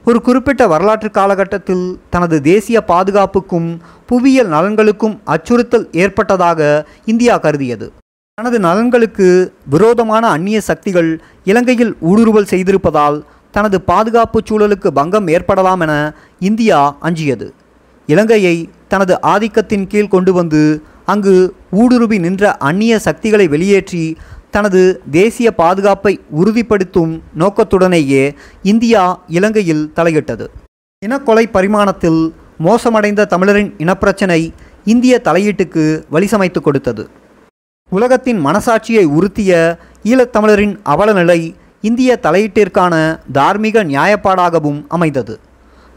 ஒரு 0.04 0.18
குறிப்பிட்ட 0.26 0.62
வரலாற்று 0.66 1.08
காலகட்டத்தில் 1.10 1.84
தனது 2.10 2.36
தேசிய 2.48 2.78
பாதுகாப்புக்கும் 2.88 3.68
புவியியல் 4.06 4.50
நலன்களுக்கும் 4.54 5.14
அச்சுறுத்தல் 5.24 5.84
ஏற்பட்டதாக 6.02 6.60
இந்தியா 7.12 7.34
கருதியது. 7.38 7.86
தனது 8.38 8.58
நலன்களுக்கு 8.58 9.28
விரோதமான 9.74 10.24
அந்நிய 10.28 10.60
சக்திகள் 10.60 11.10
இலங்கையில் 11.50 11.92
ஊடுருவல் 12.10 12.50
செய்திருப்பதால் 12.52 13.18
தனது 13.54 13.78
பாதுகாப்பு 13.90 14.40
சூழலுக்கு 14.48 14.90
பங்கம் 14.98 15.28
ஏற்படலாம் 15.28 15.82
என 15.86 15.94
இந்தியா 16.48 16.80
அஞ்சியது. 17.08 17.48
இலங்கையை 18.08 18.56
தனது 18.88 19.14
ஆதிக்கத்தின் 19.34 19.86
கீழ் 19.86 20.12
கொண்டு 20.14 20.32
வந்து 20.32 20.62
அங்கு 21.12 21.34
ஊடுருவி 21.82 22.18
நின்ற 22.18 22.44
அந்நிய 22.68 22.94
சக்திகளை 23.06 23.46
வெளியேற்றி 23.54 24.04
தனது 24.54 24.80
தேசிய 25.10 25.48
பாதுகாப்பை 25.60 26.12
உறுதிப்படுத்தும் 26.40 27.12
நோக்கத்துடனேயே 27.42 28.24
இந்தியா 28.72 29.02
இலங்கையில் 29.38 29.84
தலையிட்டது. 29.96 30.46
இனக்கொலை 31.02 31.44
பரிமாணத்தில் 31.56 32.20
மோசமடைந்த 32.66 33.26
தமிழரின் 33.32 33.70
இனப்பிரச்சனை 33.84 34.40
இந்திய 34.92 35.14
தலையீட்டுக்கு 35.26 35.84
வழிசமைத்து 36.14 36.60
கொடுத்தது. 36.62 37.04
உலகத்தின் 37.92 38.40
மனசாட்சியை 38.46 39.04
உறுத்திய 39.16 39.52
ஈழத்தமிழரின் 40.10 40.74
அவலநிலை 40.92 41.40
இந்திய 41.88 42.10
தலையீட்டிற்கான 42.26 42.94
தார்மீக 43.38 43.84
நியாயப்பாடாகவும் 43.92 44.80
அமைந்தது. 44.96 45.34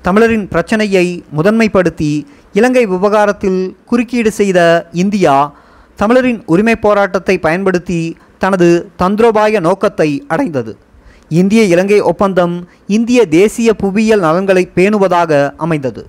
தமிழரின் 0.06 0.47
பிரச்சனையை 0.53 1.06
முதன்மைப்படுத்தி 1.38 2.12
இலங்கை 2.60 2.84
விவகாரத்தில் 2.93 3.62
குறுக்கீடு 3.89 4.32
செய்த 4.39 4.60
இந்தியா 5.03 5.36
தமிழரின் 5.99 6.39
உரிமை 6.53 6.76
போராட்டத்தை 6.86 7.36
பயன்படுத்தி 7.45 7.99
தனது 8.45 8.69
தந்திரோபாய 9.01 9.59
நோக்கத்தை 9.67 10.09
அடைந்தது. 10.33 10.73
இந்திய 11.39 11.61
இலங்கை 11.73 11.99
ஒப்பந்தம் 12.11 12.55
இந்திய 12.97 13.19
தேசிய 13.37 13.69
புவியியல் 13.83 14.25
நலன்களை 14.25 14.63
பேணுவதாக 14.77 15.31
அமைந்தது. 15.65 16.01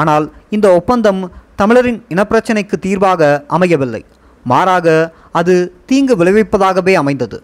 ஆனால் 0.00 0.26
இந்த 0.56 0.66
ஒப்பந்தம் 0.78 1.20
தமிழரின் 1.60 2.00
இனப்பிரச்சினைக்கு 2.14 2.76
தீர்வாக 2.86 3.22
அமையவில்லை. 3.56 4.02
மாறாக 4.44 4.88
அது 5.38 5.54
தீங்கு 5.90 6.14
விளைவிப்பதாகவே 6.20 6.94
அமைந்தது. 7.02 7.38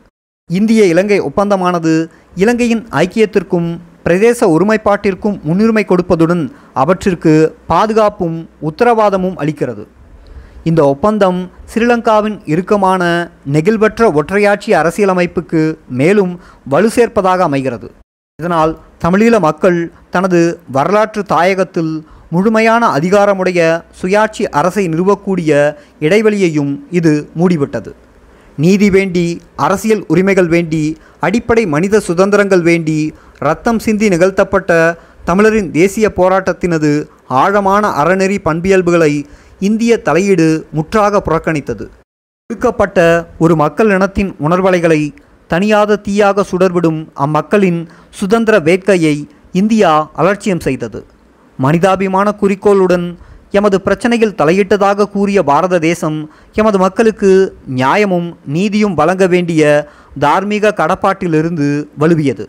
இந்திய 0.51 0.83
இலங்கை 0.93 1.19
ஒப்பந்தமானது 1.29 1.93
இலங்கையின் 2.43 2.85
ஐக்கியத்திற்கும் 3.03 3.69
பிரதேச 4.07 4.39
ஒருமைப்பாட்டிற்கும் 4.55 5.37
முன்னுரிமை 5.49 5.85
கொடுப்பதுடன் 5.91 6.43
அவற்றிற்கு 6.83 7.33
பாதுகாப்பும் 7.73 8.39
உத்தரவாதமும் 8.69 9.39
அளிக்கிறது. 9.43 9.85
இந்த 10.65 10.81
ஒப்பந்தம் 10.87 11.39
ஸ்ரீலங்காவின் 11.71 12.37
இறுக்கமான 12.53 13.03
நெகிழ்வற்ற 13.53 14.03
ஒற்றையாட்சி 14.19 14.71
அரசியலமைப்புக்கு 14.81 15.63
மேலும் 15.89 16.33
வலு 16.69 16.91
சேர்ப்பதாக 16.97 17.39
அமைகிறது. 17.39 17.89
இதனால் 18.39 18.73
தமிழீழ 19.05 19.35
மக்கள் 19.39 19.79
தனது 20.11 20.41
வரலாற்று 20.73 21.23
தாயகத்தில் 21.33 21.93
முழுமையான 22.31 22.83
அதிகாரமுடைய 22.99 23.61
சுயாட்சி 24.01 24.45
அரசை 24.61 24.85
நிறுவக்கூடிய 24.89 25.51
இடைவெளியையும் 26.01 26.73
இது 26.91 27.29
மூடிவிட்டது. 27.39 27.93
நீதி 28.57 28.91
வேண்டி 28.91 29.27
அரசியல் 29.57 30.05
உரிமைகள் 30.09 30.47
வேண்டி 30.47 30.83
அடிப்படை 31.21 31.67
மனித 31.67 32.01
சுதந்திரங்கள் 32.01 32.63
வேண்டி 32.63 32.99
ரத்தம் 33.39 33.79
சிந்தி 33.79 34.09
நிகழ்த்தப்பட்ட 34.09 34.73
தமிழரின் 35.25 35.71
தேசிய 35.71 36.07
போராட்டத்தினது 36.17 36.91
ஆழமான 37.29 37.87
அறநெறி 38.03 38.39
பண்பியல்புகளை 38.45 39.13
இந்திய 39.61 40.03
தலையீடு 40.03 40.67
முற்றாக 40.73 41.23
புறக்கணித்தது. 41.27 41.89
ஒடுக்கப்பட்ட 42.47 43.29
ஒரு 43.39 43.57
மக்கள் 43.57 43.91
இனத்தின் 43.91 44.35
உணர்வலைகளை 44.41 45.15
தனியாத 45.49 45.99
தீயாக 46.09 46.45
சுடர்விடும் 46.51 47.09
அம்மக்களின் 47.15 47.87
சுதந்திர 48.11 48.59
வேட்கையை 48.59 49.29
இந்தியா 49.53 50.11
அலட்சியம் 50.15 50.61
செய்தது. 50.61 51.05
மனிதாபிமான 51.57 52.33
குறிக்கோளுடன் 52.33 53.19
எமது 53.51 53.81
பிரச்சனையில் 53.85 54.35
தலையிட்டதாக 54.35 55.11
கூறிய 55.11 55.43
பாரத 55.43 55.79
தேசம் 55.79 56.31
எமது 56.53 56.79
மக்களுக்கு 56.79 57.57
நியாயமும் 57.67 58.39
நீதியும் 58.47 58.95
வழங்க 58.95 59.27
வேண்டிய 59.27 59.91
தார்மீக 60.19 60.75
கடப்பாட்டிலிருந்து 60.77 61.89
வலுவியது. 62.01 62.47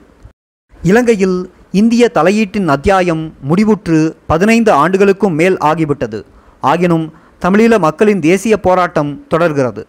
இலங்கையில் 0.83 1.51
இந்திய 1.71 2.11
தலையீட்டின் 2.13 2.67
அத்தியாயம் 2.67 3.33
முடிவுற்று 3.49 4.13
பதினைந்து 4.27 4.71
ஆண்டுகளுக்கும் 4.71 5.33
மேல் 5.33 5.57
ஆகிவிட்டது. 5.57 6.25
ஆகினும் 6.71 7.05
தமிழீழ 7.45 7.73
மக்களின் 7.85 8.21
தேசிய 8.29 8.55
போராட்டம் 8.65 9.11
தொடர்கிறது. 9.33 9.81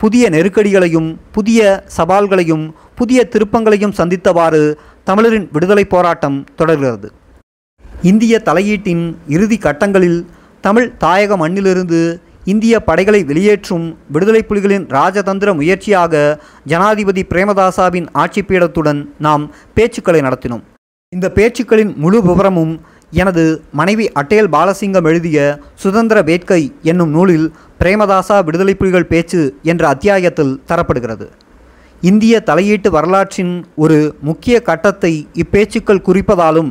புதிய 0.00 0.24
நெருக்கடிகளையும் 0.34 1.10
புதிய 1.36 1.60
சவால்களையும் 1.96 2.64
புதிய 2.98 3.20
திருப்பங்களையும் 3.32 3.96
சந்தித்தவாறு 3.98 4.62
தமிழரின் 5.08 5.46
விடுதலை 5.54 5.84
போராட்டம் 5.94 6.38
தொடர்கிறது. 6.60 7.08
இந்திய 8.10 8.34
தலையீட்டின் 8.48 9.04
இறுதி 9.34 9.58
கட்டங்களில் 9.66 10.20
தமிழ் 10.60 10.88
தாயக 11.04 11.36
மண்ணிலிருந்து 11.42 12.00
இந்திய 12.52 12.74
படைகளை 12.88 13.20
வெளியேற்றும் 13.28 13.86
விடுதலை 14.14 14.42
புலிகளின் 14.48 14.86
ராஜதந்திர 14.96 15.50
முயற்சியாக 15.60 16.14
ஜனாதிபதி 16.72 17.22
பிரேமதாசாவின் 17.32 18.08
ஆட்சிப்பீடத்துடன் 18.22 19.00
நாம் 19.26 19.44
பேச்சுக்களை 19.76 20.20
நடத்தினோம். 20.26 20.64
இந்த 21.12 21.26
பேச்சுக்களின் 21.34 21.92
முழு 22.04 22.18
விவரமும் 22.28 22.74
எனது 23.20 23.42
மனைவி 23.78 24.06
அட்டேல் 24.20 24.48
பாலசிங்கம் 24.54 25.06
எழுதிய 25.10 25.38
சுதந்திர 25.82 26.18
வேட்கை 26.28 26.60
என்னும் 26.90 27.12
நூலில் 27.16 27.46
பிரேமதாசா 27.80 28.36
விடுதலை 28.46 28.74
புலிகள் 28.80 29.10
பேச்சு 29.10 29.40
என்ற 29.70 29.82
அத்தியாயத்தில் 29.94 30.54
தரப்படுகிறது. 30.70 31.26
இந்திய 32.02 32.34
தலையீட்டு 32.48 32.88
வரலாற்றின் 32.96 33.52
ஒரு 33.84 33.98
முக்கிய 34.28 34.56
கட்டத்தை 34.68 35.12
இப்பேச்சுக்கள் 35.42 36.04
குறிப்பதாலும் 36.08 36.70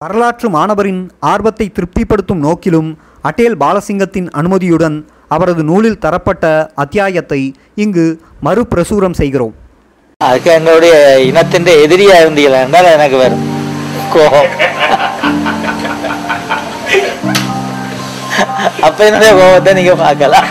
வரலாற்று 0.00 0.48
மாணவரின் 0.56 1.02
ஆர்வத்தை 1.32 1.66
திருப்திப்படுத்தும் 1.76 2.44
நோக்கிலும் 2.46 2.90
அட்டேல் 3.30 3.58
பாலசிங்கத்தின் 3.62 4.28
அனுமதியுடன் 4.40 4.98
அவரது 5.36 5.64
நூலில் 5.70 6.02
தரப்பட்ட 6.04 6.44
அத்தியாயத்தை 6.84 7.40
இங்கு 7.84 8.06
மறுபிரசுரம் 8.46 9.18
செய்கிறோம். 9.20 9.54
அதுக்கு 10.20 10.50
எங்களுடைய 10.58 10.94
இனத்தின் 11.30 11.68
எதிரியா 11.84 12.16
இருந்தீங்களா 12.22 12.60
என்றால் 12.66 12.94
எனக்கு 12.96 13.18
வரும் 13.24 13.44
கோபம். 14.14 14.50
அப்ப 18.86 18.98
என்னுடைய 19.08 19.32
கோபத்தை 19.40 19.72
நீங்க 19.78 19.94
பார்க்கலாம். 20.04 20.48